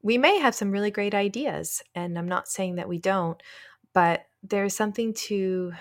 we 0.02 0.18
may 0.18 0.38
have 0.38 0.54
some 0.54 0.70
really 0.70 0.90
great 0.90 1.14
ideas 1.14 1.82
and 1.94 2.18
i'm 2.18 2.28
not 2.28 2.48
saying 2.48 2.76
that 2.76 2.88
we 2.88 2.98
don't 2.98 3.42
but 3.92 4.24
there's 4.44 4.76
something 4.76 5.14
to 5.14 5.72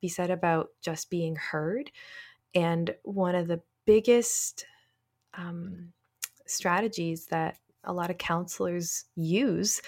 be 0.00 0.08
said 0.08 0.30
about 0.30 0.70
just 0.82 1.10
being 1.10 1.36
heard. 1.36 1.90
And 2.54 2.94
one 3.02 3.34
of 3.34 3.48
the 3.48 3.62
biggest 3.86 4.66
um, 5.34 5.92
strategies 6.46 7.26
that 7.26 7.58
a 7.84 7.92
lot 7.92 8.10
of 8.10 8.18
counselors 8.18 9.04
use 9.14 9.80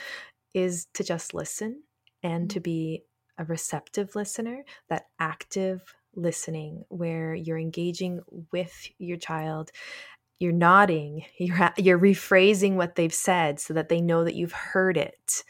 is 0.55 0.87
to 0.95 1.05
just 1.05 1.35
listen 1.35 1.83
and 2.23 2.45
mm-hmm. 2.45 2.55
to 2.55 2.61
be 2.61 3.03
a 3.39 3.45
receptive 3.45 4.15
listener, 4.15 4.65
that 4.89 5.07
active 5.19 5.95
listening 6.15 6.85
where 6.89 7.35
you're 7.35 7.59
engaging 7.59 8.21
with 8.53 8.89
your 8.99 9.17
child 9.17 9.71
you're 10.41 10.53
nodding 10.53 11.25
you're 11.39 11.73
you're 11.77 11.99
rephrasing 11.99 12.75
what 12.75 12.97
they've 12.97 13.15
said 13.15 13.61
so 13.61 13.73
that 13.73 13.89
they 13.89 14.01
know 14.01 14.25
that 14.25 14.35
you've 14.35 14.53
heard 14.53 14.97
it 14.97 15.45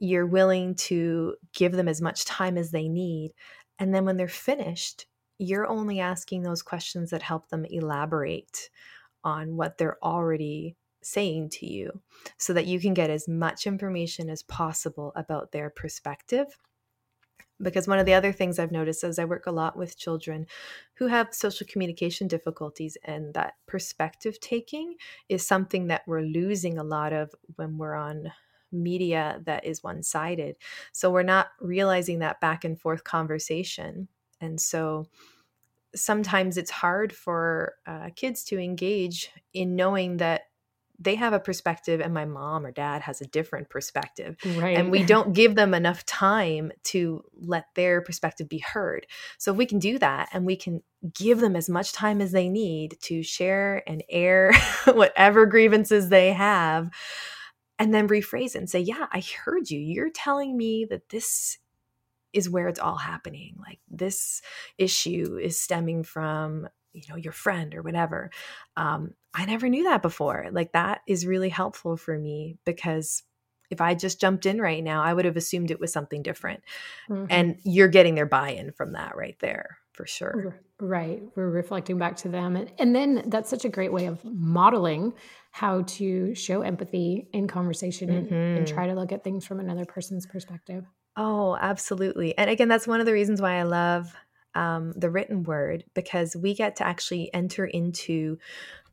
you're 0.00 0.26
willing 0.26 0.74
to 0.74 1.36
give 1.54 1.72
them 1.72 1.86
as 1.86 2.00
much 2.00 2.24
time 2.24 2.58
as 2.58 2.70
they 2.70 2.88
need. 2.88 3.32
And 3.78 3.94
then 3.94 4.04
when 4.04 4.16
they're 4.16 4.28
finished, 4.28 5.06
you're 5.38 5.68
only 5.68 6.00
asking 6.00 6.42
those 6.42 6.62
questions 6.62 7.10
that 7.10 7.22
help 7.22 7.48
them 7.48 7.64
elaborate 7.66 8.70
on 9.22 9.56
what 9.56 9.78
they're 9.78 10.02
already 10.02 10.76
saying 11.02 11.50
to 11.50 11.66
you 11.66 12.02
so 12.38 12.52
that 12.52 12.66
you 12.66 12.80
can 12.80 12.94
get 12.94 13.10
as 13.10 13.28
much 13.28 13.66
information 13.66 14.28
as 14.28 14.42
possible 14.42 15.12
about 15.16 15.52
their 15.52 15.70
perspective. 15.70 16.46
Because 17.62 17.86
one 17.86 17.98
of 17.98 18.06
the 18.06 18.14
other 18.14 18.32
things 18.32 18.58
I've 18.58 18.72
noticed 18.72 19.04
is 19.04 19.18
I 19.18 19.26
work 19.26 19.46
a 19.46 19.52
lot 19.52 19.76
with 19.76 19.98
children 19.98 20.46
who 20.94 21.08
have 21.08 21.34
social 21.34 21.66
communication 21.66 22.26
difficulties, 22.26 22.96
and 23.04 23.34
that 23.34 23.54
perspective 23.66 24.40
taking 24.40 24.94
is 25.28 25.46
something 25.46 25.88
that 25.88 26.02
we're 26.06 26.22
losing 26.22 26.78
a 26.78 26.84
lot 26.84 27.12
of 27.12 27.34
when 27.56 27.76
we're 27.76 27.94
on 27.94 28.32
media 28.72 29.40
that 29.44 29.64
is 29.64 29.82
one 29.82 30.02
sided. 30.02 30.56
So 30.92 31.10
we're 31.10 31.22
not 31.22 31.48
realizing 31.60 32.20
that 32.20 32.40
back 32.40 32.64
and 32.64 32.78
forth 32.78 33.04
conversation. 33.04 34.08
And 34.40 34.60
so 34.60 35.06
sometimes 35.94 36.56
it's 36.56 36.70
hard 36.70 37.12
for 37.12 37.74
uh, 37.86 38.10
kids 38.14 38.44
to 38.44 38.58
engage 38.58 39.30
in 39.52 39.76
knowing 39.76 40.18
that 40.18 40.42
they 41.02 41.14
have 41.14 41.32
a 41.32 41.40
perspective 41.40 42.00
and 42.00 42.12
my 42.12 42.26
mom 42.26 42.66
or 42.66 42.70
dad 42.70 43.00
has 43.00 43.22
a 43.22 43.26
different 43.26 43.70
perspective 43.70 44.36
right 44.56 44.76
and 44.76 44.90
we 44.90 45.02
don't 45.04 45.32
give 45.32 45.54
them 45.54 45.72
enough 45.72 46.04
time 46.04 46.70
to 46.84 47.24
let 47.40 47.64
their 47.74 48.02
perspective 48.02 48.48
be 48.48 48.58
heard 48.58 49.06
so 49.38 49.50
if 49.50 49.56
we 49.56 49.66
can 49.66 49.78
do 49.78 49.98
that 49.98 50.28
and 50.32 50.44
we 50.44 50.54
can 50.54 50.82
give 51.14 51.40
them 51.40 51.56
as 51.56 51.68
much 51.68 51.92
time 51.92 52.20
as 52.20 52.32
they 52.32 52.48
need 52.48 52.96
to 53.00 53.22
share 53.22 53.82
and 53.88 54.04
air 54.10 54.52
whatever 54.92 55.46
grievances 55.46 56.10
they 56.10 56.32
have 56.32 56.90
and 57.80 57.92
then 57.92 58.08
rephrase 58.08 58.54
it 58.54 58.58
and 58.58 58.70
say 58.70 58.78
yeah 58.78 59.06
i 59.10 59.22
heard 59.44 59.70
you. 59.70 59.80
You're 59.80 60.10
telling 60.10 60.56
me 60.56 60.86
that 60.90 61.08
this 61.08 61.58
is 62.32 62.48
where 62.48 62.68
it's 62.68 62.78
all 62.78 62.96
happening. 62.96 63.56
Like 63.58 63.80
this 63.90 64.40
issue 64.78 65.36
is 65.42 65.58
stemming 65.58 66.04
from 66.04 66.68
you 66.92 67.02
know 67.08 67.16
your 67.16 67.32
friend 67.32 67.74
or 67.74 67.82
whatever. 67.82 68.30
Um, 68.76 69.14
i 69.34 69.44
never 69.46 69.68
knew 69.68 69.84
that 69.84 70.02
before. 70.02 70.46
Like 70.52 70.72
that 70.72 71.00
is 71.06 71.26
really 71.26 71.48
helpful 71.48 71.96
for 71.96 72.16
me 72.16 72.58
because 72.64 73.24
if 73.70 73.80
i 73.80 73.94
just 73.94 74.20
jumped 74.20 74.46
in 74.46 74.60
right 74.60 74.82
now 74.82 75.02
i 75.02 75.14
would 75.14 75.24
have 75.24 75.36
assumed 75.36 75.70
it 75.70 75.80
was 75.80 75.92
something 75.92 76.22
different. 76.22 76.62
Mm-hmm. 77.08 77.26
and 77.30 77.56
you're 77.64 77.88
getting 77.88 78.14
their 78.14 78.26
buy-in 78.26 78.72
from 78.72 78.92
that 78.92 79.16
right 79.16 79.36
there 79.40 79.79
for 79.92 80.06
sure 80.06 80.60
right 80.80 81.22
we're 81.34 81.50
reflecting 81.50 81.98
back 81.98 82.16
to 82.16 82.28
them 82.28 82.56
and, 82.56 82.70
and 82.78 82.94
then 82.94 83.22
that's 83.26 83.50
such 83.50 83.64
a 83.64 83.68
great 83.68 83.92
way 83.92 84.06
of 84.06 84.24
modeling 84.24 85.12
how 85.50 85.82
to 85.82 86.34
show 86.34 86.62
empathy 86.62 87.28
in 87.32 87.48
conversation 87.48 88.08
mm-hmm. 88.08 88.34
and, 88.34 88.58
and 88.58 88.66
try 88.68 88.86
to 88.86 88.94
look 88.94 89.12
at 89.12 89.24
things 89.24 89.44
from 89.44 89.60
another 89.60 89.84
person's 89.84 90.26
perspective 90.26 90.84
oh 91.16 91.56
absolutely 91.60 92.36
and 92.38 92.48
again 92.48 92.68
that's 92.68 92.86
one 92.86 93.00
of 93.00 93.06
the 93.06 93.12
reasons 93.12 93.42
why 93.42 93.54
i 93.54 93.62
love 93.62 94.14
um, 94.54 94.92
the 94.96 95.10
written 95.10 95.44
word 95.44 95.84
because 95.94 96.34
we 96.36 96.54
get 96.54 96.76
to 96.76 96.86
actually 96.86 97.32
enter 97.32 97.64
into 97.64 98.38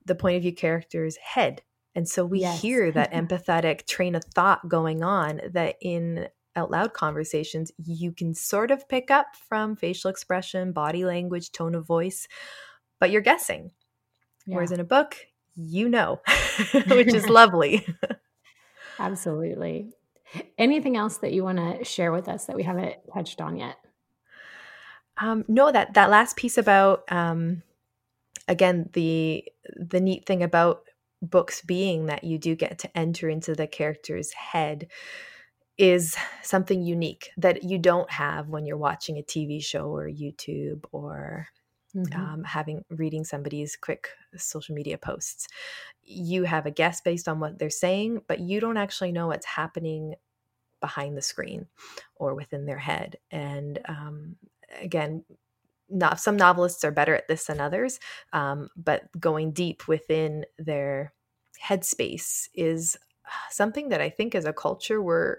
the 0.05 0.15
point 0.15 0.37
of 0.37 0.41
view 0.41 0.53
character's 0.53 1.17
head. 1.17 1.61
And 1.95 2.07
so 2.07 2.25
we 2.25 2.41
yes. 2.41 2.61
hear 2.61 2.91
that 2.91 3.11
empathetic 3.13 3.85
train 3.85 4.15
of 4.15 4.23
thought 4.23 4.67
going 4.67 5.03
on 5.03 5.41
that 5.51 5.75
in 5.81 6.27
out 6.57 6.71
loud 6.71 6.93
conversations 6.93 7.71
you 7.77 8.11
can 8.11 8.33
sort 8.33 8.71
of 8.71 8.89
pick 8.89 9.09
up 9.11 9.27
from 9.47 9.75
facial 9.75 10.09
expression, 10.09 10.73
body 10.73 11.05
language, 11.05 11.51
tone 11.51 11.75
of 11.75 11.85
voice, 11.85 12.27
but 12.99 13.11
you're 13.11 13.21
guessing. 13.21 13.71
Yeah. 14.45 14.55
Whereas 14.55 14.71
in 14.71 14.79
a 14.79 14.85
book, 14.85 15.15
you 15.55 15.87
know, 15.87 16.19
which 16.87 17.13
is 17.13 17.29
lovely. 17.29 17.85
Absolutely. 18.99 19.91
Anything 20.57 20.97
else 20.97 21.17
that 21.17 21.31
you 21.31 21.43
want 21.43 21.57
to 21.57 21.85
share 21.85 22.11
with 22.11 22.27
us 22.27 22.45
that 22.45 22.55
we 22.55 22.63
haven't 22.63 22.95
touched 23.13 23.39
on 23.39 23.55
yet? 23.55 23.77
Um, 25.19 25.45
no, 25.47 25.71
that 25.71 25.93
that 25.93 26.09
last 26.09 26.35
piece 26.35 26.57
about 26.57 27.03
um, 27.11 27.63
again 28.47 28.89
the 28.93 29.45
the 29.75 29.99
neat 29.99 30.25
thing 30.25 30.43
about 30.43 30.81
books 31.21 31.61
being 31.61 32.05
that 32.07 32.23
you 32.23 32.37
do 32.37 32.55
get 32.55 32.77
to 32.79 32.97
enter 32.97 33.29
into 33.29 33.55
the 33.55 33.67
character's 33.67 34.31
head 34.33 34.87
is 35.77 36.15
something 36.41 36.81
unique 36.81 37.29
that 37.37 37.63
you 37.63 37.77
don't 37.77 38.09
have 38.09 38.49
when 38.49 38.65
you're 38.65 38.77
watching 38.77 39.17
a 39.17 39.23
TV 39.23 39.63
show 39.63 39.95
or 39.95 40.09
YouTube 40.09 40.85
or 40.91 41.47
mm-hmm. 41.95 42.19
um, 42.19 42.43
having 42.43 42.83
reading 42.89 43.23
somebody's 43.23 43.75
quick 43.75 44.09
social 44.35 44.73
media 44.73 44.97
posts. 44.97 45.47
You 46.03 46.43
have 46.43 46.65
a 46.65 46.71
guess 46.71 47.01
based 47.01 47.27
on 47.27 47.39
what 47.39 47.59
they're 47.59 47.69
saying, 47.69 48.21
but 48.27 48.39
you 48.39 48.59
don't 48.59 48.77
actually 48.77 49.11
know 49.11 49.27
what's 49.27 49.45
happening 49.45 50.15
behind 50.79 51.17
the 51.17 51.21
screen 51.21 51.67
or 52.15 52.35
within 52.35 52.65
their 52.65 52.77
head. 52.77 53.17
And 53.31 53.79
um, 53.87 54.35
again, 54.81 55.23
not 55.89 56.19
some 56.19 56.37
novelists 56.37 56.83
are 56.83 56.91
better 56.91 57.15
at 57.15 57.27
this 57.27 57.45
than 57.45 57.61
others, 57.61 57.99
um, 58.33 58.69
but 58.75 59.03
going 59.19 59.51
deep 59.51 59.87
within 59.87 60.45
their 60.57 61.13
headspace 61.63 62.49
is 62.53 62.97
something 63.49 63.89
that 63.89 64.01
I 64.01 64.09
think 64.09 64.35
as 64.35 64.45
a 64.45 64.53
culture 64.53 65.01
we're 65.01 65.37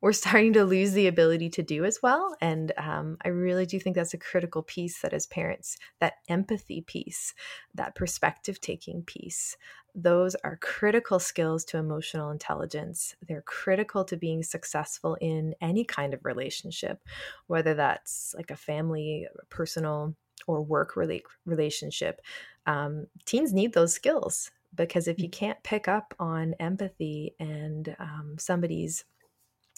we're 0.00 0.12
starting 0.24 0.52
to 0.52 0.64
lose 0.66 0.92
the 0.92 1.06
ability 1.06 1.48
to 1.48 1.62
do 1.62 1.84
as 1.86 2.00
well. 2.02 2.36
And 2.42 2.72
um, 2.76 3.16
I 3.24 3.28
really 3.28 3.64
do 3.64 3.80
think 3.80 3.96
that's 3.96 4.12
a 4.12 4.18
critical 4.18 4.62
piece 4.62 5.00
that 5.00 5.14
as 5.14 5.26
parents, 5.26 5.78
that 5.98 6.14
empathy 6.28 6.82
piece, 6.82 7.32
that 7.74 7.94
perspective 7.94 8.60
taking 8.60 9.02
piece, 9.02 9.56
those 9.94 10.34
are 10.44 10.58
critical 10.60 11.18
skills 11.18 11.64
to 11.66 11.78
emotional 11.78 12.30
intelligence. 12.30 13.14
They're 13.26 13.42
critical 13.42 14.04
to 14.04 14.16
being 14.16 14.42
successful 14.42 15.16
in 15.22 15.54
any 15.62 15.84
kind 15.84 16.12
of 16.12 16.24
relationship, 16.24 17.00
whether 17.46 17.72
that's 17.72 18.34
like 18.36 18.50
a 18.50 18.56
family, 18.56 19.26
personal, 19.48 20.14
or 20.46 20.60
work 20.62 20.96
related 20.96 21.24
relationship. 21.46 22.20
Um, 22.66 23.06
teens 23.24 23.52
need 23.52 23.72
those 23.72 23.94
skills 23.94 24.50
because 24.74 25.08
if 25.08 25.18
you 25.18 25.28
mm. 25.28 25.32
can't 25.32 25.62
pick 25.62 25.88
up 25.88 26.14
on 26.18 26.54
empathy 26.60 27.34
and 27.38 27.94
um, 27.98 28.36
somebody's 28.38 29.04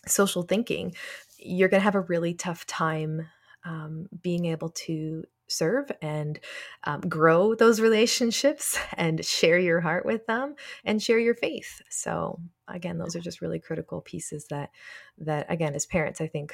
social 0.07 0.43
thinking, 0.43 0.95
you're 1.39 1.69
going 1.69 1.81
to 1.81 1.85
have 1.85 1.95
a 1.95 2.01
really 2.01 2.35
tough 2.35 2.67
time 2.67 3.29
um, 3.65 4.07
being 4.23 4.47
able 4.47 4.71
to 4.71 5.25
serve 5.49 5.91
and 6.03 6.41
um, 6.85 7.01
grow 7.03 7.55
those 7.55 7.81
relationships 7.81 8.79
and 8.97 9.25
share 9.25 9.59
your 9.59 9.81
heart 9.81 10.05
with 10.05 10.27
them 10.27 10.55
and 10.85 11.03
share 11.03 11.19
your 11.19 11.35
faith 11.35 11.81
so 11.89 12.41
again 12.69 12.99
those 12.99 13.15
are 13.15 13.21
just 13.21 13.41
really 13.41 13.61
critical 13.61 14.01
pieces 14.01 14.47
that 14.51 14.71
that 15.19 15.47
again 15.49 15.75
as 15.75 15.87
parents 15.87 16.21
i 16.21 16.27
think 16.27 16.53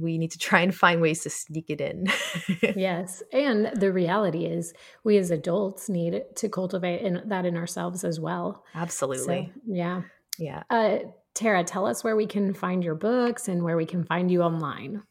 we 0.00 0.18
need 0.18 0.30
to 0.30 0.38
try 0.38 0.60
and 0.60 0.74
find 0.74 1.00
ways 1.00 1.22
to 1.22 1.30
sneak 1.30 1.68
it 1.68 1.80
in 1.80 2.06
yes 2.76 3.22
and 3.32 3.70
the 3.74 3.92
reality 3.92 4.46
is 4.46 4.72
we 5.04 5.16
as 5.16 5.30
adults 5.30 5.88
need 5.88 6.22
to 6.36 6.48
cultivate 6.48 7.02
in, 7.02 7.22
that 7.26 7.44
in 7.44 7.56
ourselves 7.56 8.04
as 8.04 8.18
well 8.18 8.64
absolutely 8.74 9.52
so, 9.54 9.60
yeah 9.66 10.02
yeah 10.38 10.62
uh, 10.70 10.98
Tara, 11.38 11.62
tell 11.62 11.86
us 11.86 12.02
where 12.02 12.16
we 12.16 12.26
can 12.26 12.52
find 12.52 12.82
your 12.82 12.96
books 12.96 13.46
and 13.46 13.62
where 13.62 13.76
we 13.76 13.86
can 13.86 14.02
find 14.02 14.28
you 14.28 14.42
online. 14.42 15.04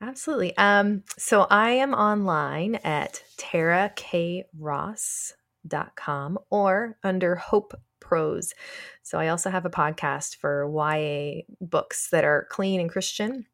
Absolutely. 0.00 0.56
Um, 0.56 1.02
so 1.18 1.48
I 1.50 1.70
am 1.70 1.92
online 1.92 2.76
at 2.76 3.20
tarakross.com 3.38 6.38
or 6.50 6.98
under 7.02 7.34
Hope 7.34 7.74
Prose. 7.98 8.54
So 9.02 9.18
I 9.18 9.26
also 9.26 9.50
have 9.50 9.66
a 9.66 9.70
podcast 9.70 10.36
for 10.36 10.70
YA 10.70 11.40
books 11.60 12.10
that 12.10 12.24
are 12.24 12.46
clean 12.50 12.80
and 12.80 12.88
Christian. 12.88 13.46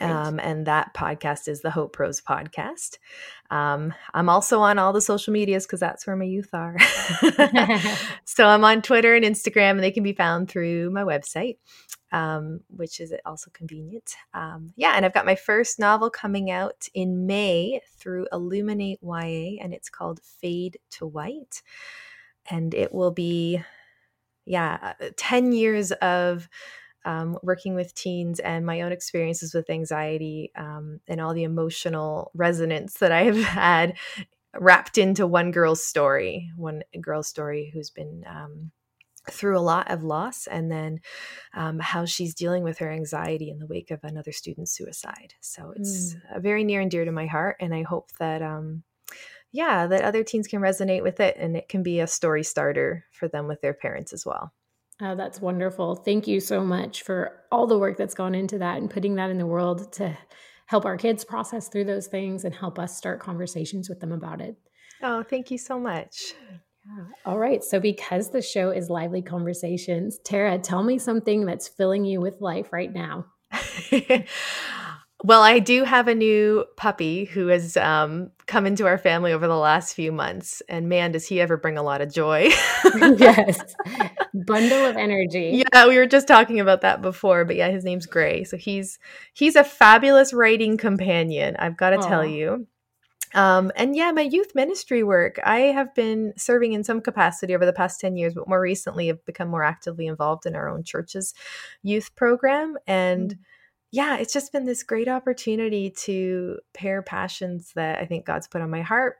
Um, 0.00 0.38
and 0.40 0.66
that 0.66 0.94
podcast 0.94 1.48
is 1.48 1.62
the 1.62 1.70
Hope 1.70 1.92
Prose 1.92 2.20
podcast. 2.20 2.98
Um, 3.50 3.94
I'm 4.12 4.28
also 4.28 4.60
on 4.60 4.78
all 4.78 4.92
the 4.92 5.00
social 5.00 5.32
medias 5.32 5.66
because 5.66 5.80
that's 5.80 6.06
where 6.06 6.16
my 6.16 6.24
youth 6.24 6.50
are. 6.52 6.76
so 8.24 8.46
I'm 8.46 8.64
on 8.64 8.82
Twitter 8.82 9.14
and 9.14 9.24
Instagram, 9.24 9.72
and 9.72 9.82
they 9.82 9.90
can 9.90 10.02
be 10.02 10.12
found 10.12 10.50
through 10.50 10.90
my 10.90 11.02
website, 11.02 11.58
um, 12.12 12.60
which 12.68 13.00
is 13.00 13.12
also 13.24 13.50
convenient. 13.52 14.16
Um, 14.34 14.72
yeah, 14.76 14.92
and 14.96 15.04
I've 15.04 15.14
got 15.14 15.26
my 15.26 15.36
first 15.36 15.78
novel 15.78 16.10
coming 16.10 16.50
out 16.50 16.88
in 16.92 17.26
May 17.26 17.80
through 17.98 18.26
Illuminate 18.32 18.98
YA, 19.02 19.62
and 19.62 19.72
it's 19.72 19.88
called 19.88 20.20
Fade 20.40 20.78
to 20.92 21.06
White. 21.06 21.62
And 22.50 22.74
it 22.74 22.92
will 22.92 23.10
be, 23.12 23.62
yeah, 24.44 24.94
uh, 25.00 25.10
10 25.16 25.52
years 25.52 25.92
of 25.92 26.48
um, 27.06 27.38
working 27.42 27.74
with 27.74 27.94
teens 27.94 28.40
and 28.40 28.66
my 28.66 28.82
own 28.82 28.92
experiences 28.92 29.54
with 29.54 29.70
anxiety 29.70 30.50
um, 30.56 31.00
and 31.08 31.20
all 31.20 31.32
the 31.32 31.44
emotional 31.44 32.30
resonance 32.34 32.94
that 32.94 33.12
I 33.12 33.22
have 33.22 33.36
had 33.44 33.96
wrapped 34.58 34.98
into 34.98 35.26
one 35.26 35.52
girl's 35.52 35.84
story, 35.84 36.50
one 36.56 36.82
girl's 37.00 37.28
story 37.28 37.70
who's 37.72 37.90
been 37.90 38.24
um, 38.28 38.72
through 39.30 39.58
a 39.58 39.60
lot 39.60 39.90
of 39.90 40.02
loss, 40.02 40.46
and 40.46 40.70
then 40.70 41.00
um, 41.54 41.78
how 41.78 42.04
she's 42.04 42.34
dealing 42.34 42.62
with 42.62 42.78
her 42.78 42.90
anxiety 42.90 43.50
in 43.50 43.58
the 43.58 43.66
wake 43.66 43.90
of 43.90 44.00
another 44.02 44.32
student's 44.32 44.72
suicide. 44.72 45.34
So 45.40 45.72
it's 45.76 46.14
mm. 46.14 46.42
very 46.42 46.64
near 46.64 46.80
and 46.80 46.90
dear 46.90 47.04
to 47.04 47.12
my 47.12 47.26
heart, 47.26 47.56
and 47.60 47.74
I 47.74 47.82
hope 47.82 48.10
that 48.18 48.42
um, 48.42 48.82
yeah, 49.52 49.86
that 49.86 50.02
other 50.02 50.22
teens 50.24 50.46
can 50.46 50.60
resonate 50.60 51.02
with 51.02 51.20
it 51.20 51.36
and 51.38 51.56
it 51.56 51.68
can 51.68 51.82
be 51.82 52.00
a 52.00 52.06
story 52.06 52.42
starter 52.42 53.06
for 53.12 53.28
them 53.28 53.46
with 53.46 53.60
their 53.62 53.74
parents 53.74 54.12
as 54.12 54.26
well. 54.26 54.52
Oh, 55.02 55.14
that's 55.14 55.40
wonderful. 55.40 55.94
Thank 55.96 56.26
you 56.26 56.40
so 56.40 56.64
much 56.64 57.02
for 57.02 57.40
all 57.52 57.66
the 57.66 57.78
work 57.78 57.98
that's 57.98 58.14
gone 58.14 58.34
into 58.34 58.58
that 58.58 58.78
and 58.78 58.90
putting 58.90 59.16
that 59.16 59.30
in 59.30 59.38
the 59.38 59.46
world 59.46 59.92
to 59.94 60.16
help 60.66 60.84
our 60.86 60.96
kids 60.96 61.24
process 61.24 61.68
through 61.68 61.84
those 61.84 62.06
things 62.06 62.44
and 62.44 62.54
help 62.54 62.78
us 62.78 62.96
start 62.96 63.20
conversations 63.20 63.88
with 63.88 64.00
them 64.00 64.12
about 64.12 64.40
it. 64.40 64.56
Oh, 65.02 65.22
thank 65.22 65.50
you 65.50 65.58
so 65.58 65.78
much. 65.78 66.32
Yeah. 66.86 67.04
All 67.26 67.38
right. 67.38 67.62
So, 67.62 67.78
because 67.78 68.30
the 68.30 68.40
show 68.40 68.70
is 68.70 68.88
Lively 68.88 69.20
Conversations, 69.20 70.18
Tara, 70.24 70.58
tell 70.58 70.82
me 70.82 70.98
something 70.98 71.44
that's 71.44 71.68
filling 71.68 72.04
you 72.04 72.20
with 72.20 72.40
life 72.40 72.72
right 72.72 72.92
now. 72.92 73.26
Well, 75.26 75.42
I 75.42 75.58
do 75.58 75.82
have 75.82 76.06
a 76.06 76.14
new 76.14 76.66
puppy 76.76 77.24
who 77.24 77.48
has 77.48 77.76
um, 77.76 78.30
come 78.46 78.64
into 78.64 78.86
our 78.86 78.96
family 78.96 79.32
over 79.32 79.48
the 79.48 79.56
last 79.56 79.92
few 79.92 80.12
months, 80.12 80.62
and 80.68 80.88
man, 80.88 81.10
does 81.10 81.26
he 81.26 81.40
ever 81.40 81.56
bring 81.56 81.76
a 81.76 81.82
lot 81.82 82.00
of 82.00 82.14
joy! 82.14 82.42
yes, 82.94 83.74
bundle 84.46 84.84
of 84.84 84.96
energy. 84.96 85.64
Yeah, 85.74 85.88
we 85.88 85.96
were 85.96 86.06
just 86.06 86.28
talking 86.28 86.60
about 86.60 86.82
that 86.82 87.02
before, 87.02 87.44
but 87.44 87.56
yeah, 87.56 87.70
his 87.70 87.82
name's 87.82 88.06
Gray. 88.06 88.44
So 88.44 88.56
he's 88.56 89.00
he's 89.32 89.56
a 89.56 89.64
fabulous 89.64 90.32
writing 90.32 90.76
companion. 90.76 91.56
I've 91.58 91.76
got 91.76 91.90
to 91.90 91.98
tell 91.98 92.24
you. 92.24 92.68
Um, 93.34 93.72
and 93.74 93.96
yeah, 93.96 94.12
my 94.12 94.22
youth 94.22 94.54
ministry 94.54 95.02
work. 95.02 95.40
I 95.44 95.58
have 95.58 95.92
been 95.96 96.34
serving 96.36 96.72
in 96.72 96.84
some 96.84 97.00
capacity 97.00 97.52
over 97.52 97.66
the 97.66 97.72
past 97.72 97.98
10 98.00 98.16
years, 98.16 98.32
but 98.32 98.48
more 98.48 98.60
recently 98.60 99.08
have 99.08 99.26
become 99.26 99.48
more 99.48 99.64
actively 99.64 100.06
involved 100.06 100.46
in 100.46 100.54
our 100.54 100.68
own 100.68 100.84
church's 100.84 101.34
youth 101.82 102.14
program. 102.14 102.76
And 102.86 103.30
mm-hmm. 103.30 103.40
Yeah, 103.96 104.18
it's 104.18 104.34
just 104.34 104.52
been 104.52 104.66
this 104.66 104.82
great 104.82 105.08
opportunity 105.08 105.88
to 105.88 106.58
pair 106.74 107.00
passions 107.00 107.72
that 107.76 107.98
I 107.98 108.04
think 108.04 108.26
God's 108.26 108.46
put 108.46 108.60
on 108.60 108.68
my 108.68 108.82
heart 108.82 109.16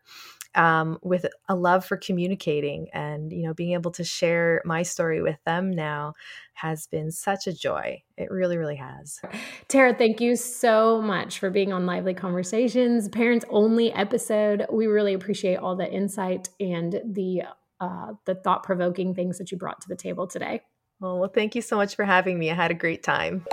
um, 0.55 0.99
with 1.03 1.25
a 1.49 1.55
love 1.55 1.83
for 1.83 1.97
communicating 1.97 2.89
and 2.93 3.33
you 3.33 3.47
know 3.47 3.55
being 3.55 3.73
able 3.73 3.91
to 3.93 4.05
share 4.05 4.61
my 4.67 4.83
story 4.83 5.23
with 5.23 5.39
them 5.47 5.71
now 5.71 6.13
has 6.53 6.87
been 6.89 7.11
such 7.11 7.47
a 7.47 7.55
joy. 7.55 8.03
It 8.19 8.31
really 8.31 8.59
really 8.59 8.77
has. 8.77 9.19
Tara 9.69 9.95
thank 9.95 10.21
you 10.21 10.37
so 10.37 11.01
much 11.01 11.39
for 11.39 11.49
being 11.49 11.73
on 11.73 11.87
lively 11.87 12.13
conversations 12.13 13.09
parents 13.09 13.47
only 13.49 13.91
episode. 13.95 14.67
We 14.71 14.89
really 14.89 15.15
appreciate 15.15 15.57
all 15.57 15.75
the 15.75 15.91
insight 15.91 16.51
and 16.61 17.01
the 17.03 17.45
uh, 17.81 18.13
the 18.27 18.35
thought-provoking 18.35 19.15
things 19.15 19.39
that 19.39 19.51
you 19.51 19.57
brought 19.57 19.81
to 19.83 19.89
the 19.89 19.97
table 19.97 20.27
today. 20.27 20.61
Oh, 21.01 21.17
well 21.17 21.31
thank 21.31 21.55
you 21.55 21.63
so 21.63 21.77
much 21.77 21.97
for 21.97 22.05
having 22.05 22.39
me. 22.39 22.51
I 22.51 22.55
had 22.55 22.71
a 22.71 22.75
great 22.75 23.03
time 23.03 23.47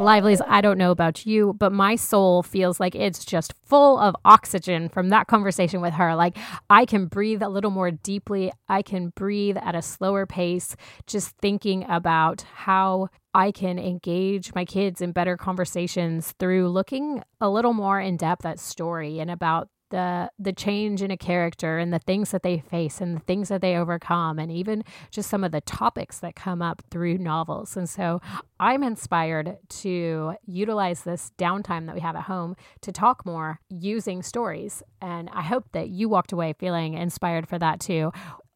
Lively's, 0.00 0.40
I 0.46 0.62
don't 0.62 0.78
know 0.78 0.90
about 0.90 1.26
you, 1.26 1.54
but 1.58 1.72
my 1.72 1.94
soul 1.94 2.42
feels 2.42 2.80
like 2.80 2.94
it's 2.94 3.22
just 3.22 3.52
full 3.66 3.98
of 3.98 4.16
oxygen 4.24 4.88
from 4.88 5.10
that 5.10 5.26
conversation 5.26 5.82
with 5.82 5.92
her. 5.94 6.14
Like 6.16 6.38
I 6.70 6.86
can 6.86 7.06
breathe 7.06 7.42
a 7.42 7.48
little 7.48 7.70
more 7.70 7.90
deeply, 7.90 8.50
I 8.68 8.80
can 8.80 9.12
breathe 9.14 9.58
at 9.58 9.74
a 9.74 9.82
slower 9.82 10.24
pace, 10.24 10.74
just 11.06 11.36
thinking 11.36 11.84
about 11.88 12.42
how 12.54 13.08
I 13.34 13.52
can 13.52 13.78
engage 13.78 14.54
my 14.54 14.64
kids 14.64 15.02
in 15.02 15.12
better 15.12 15.36
conversations 15.36 16.32
through 16.38 16.68
looking 16.70 17.22
a 17.40 17.50
little 17.50 17.74
more 17.74 18.00
in 18.00 18.16
depth 18.16 18.46
at 18.46 18.58
story 18.58 19.20
and 19.20 19.30
about 19.30 19.68
the 19.90 20.30
the 20.38 20.52
change 20.52 21.02
in 21.02 21.10
a 21.10 21.16
character 21.16 21.78
and 21.78 21.92
the 21.92 21.98
things 21.98 22.30
that 22.30 22.42
they 22.42 22.58
face 22.58 23.00
and 23.00 23.16
the 23.16 23.20
things 23.20 23.48
that 23.48 23.60
they 23.60 23.76
overcome 23.76 24.38
and 24.38 24.50
even 24.50 24.82
just 25.10 25.28
some 25.28 25.44
of 25.44 25.52
the 25.52 25.60
topics 25.60 26.18
that 26.20 26.34
come 26.34 26.62
up 26.62 26.82
through 26.90 27.18
novels. 27.18 27.76
And 27.76 27.88
so 27.88 28.20
i'm 28.58 28.82
inspired 28.82 29.56
to 29.68 30.34
utilize 30.46 31.02
this 31.02 31.32
downtime 31.38 31.86
that 31.86 31.94
we 31.94 32.00
have 32.00 32.16
at 32.16 32.22
home 32.22 32.56
to 32.82 32.92
talk 32.92 33.24
more 33.26 33.60
using 33.68 34.22
stories. 34.22 34.82
And 35.00 35.28
i 35.32 35.42
hope 35.42 35.66
that 35.72 35.88
you 35.88 36.08
walked 36.08 36.32
away 36.32 36.54
feeling 36.58 36.94
inspired 36.94 37.48
for 37.48 37.58
that 37.58 37.80
too. 37.80 38.12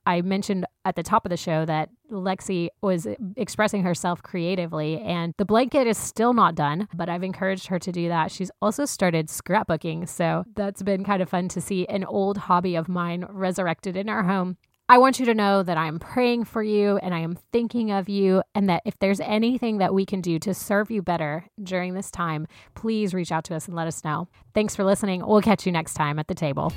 I 0.07 0.21
mentioned 0.21 0.67
at 0.85 0.97
the 0.97 1.03
top 1.03 1.25
of 1.25 1.31
the 1.31 1.37
show 1.37 1.65
that 1.65 1.89
Lexi 2.15 2.69
was 2.81 3.07
expressing 3.37 3.83
herself 3.83 4.23
creatively, 4.23 5.01
and 5.01 5.35
the 5.37 5.45
blanket 5.45 5.87
is 5.87 5.99
still 5.99 6.33
not 6.33 6.55
done, 6.55 6.89
but 6.95 7.09
I've 7.09 7.23
encouraged 7.23 7.67
her 7.67 7.79
to 7.79 7.93
do 7.93 8.09
that. 8.09 8.31
She's 8.31 8.51
also 8.63 8.85
started 8.85 9.29
scrapbooking, 9.29 10.09
so 10.09 10.45
that's 10.55 10.83
been 10.83 11.05
kind 11.05 11.21
of 11.23 11.29
fun 11.29 11.49
to 11.49 11.61
see 11.61 11.87
an 11.87 12.05
old 12.05 12.39
hobby 12.39 12.77
of 12.77 12.89
mine 12.89 13.27
resurrected 13.29 13.97
in 13.97 14.09
our 14.09 14.23
home. 14.23 14.57
I 14.87 14.99
want 14.99 15.19
you 15.19 15.25
to 15.27 15.35
know 15.35 15.63
that 15.63 15.79
I'm 15.79 15.99
praying 15.99 16.45
for 16.45 16.63
you 16.63 16.99
and 16.99 17.15
I 17.15 17.21
am 17.21 17.39
thinking 17.53 17.91
of 17.91 18.09
you, 18.09 18.43
and 18.55 18.69
that 18.69 18.83
if 18.85 18.99
there's 18.99 19.21
anything 19.21 19.79
that 19.79 19.95
we 19.95 20.05
can 20.05 20.21
do 20.21 20.39
to 20.41 20.53
serve 20.53 20.91
you 20.91 21.01
better 21.03 21.47
during 21.63 21.95
this 21.95 22.11
time, 22.11 22.47
please 22.75 23.15
reach 23.15 23.33
out 23.33 23.45
to 23.45 23.55
us 23.55 23.67
and 23.67 23.75
let 23.75 23.87
us 23.87 24.05
know. 24.05 24.29
Thanks 24.53 24.77
for 24.77 24.85
listening. 24.85 25.27
We'll 25.27 25.41
catch 25.41 25.65
you 25.65 25.73
next 25.73 25.95
time 25.95 26.19
at 26.19 26.29
the 26.29 26.35
table. 26.35 26.73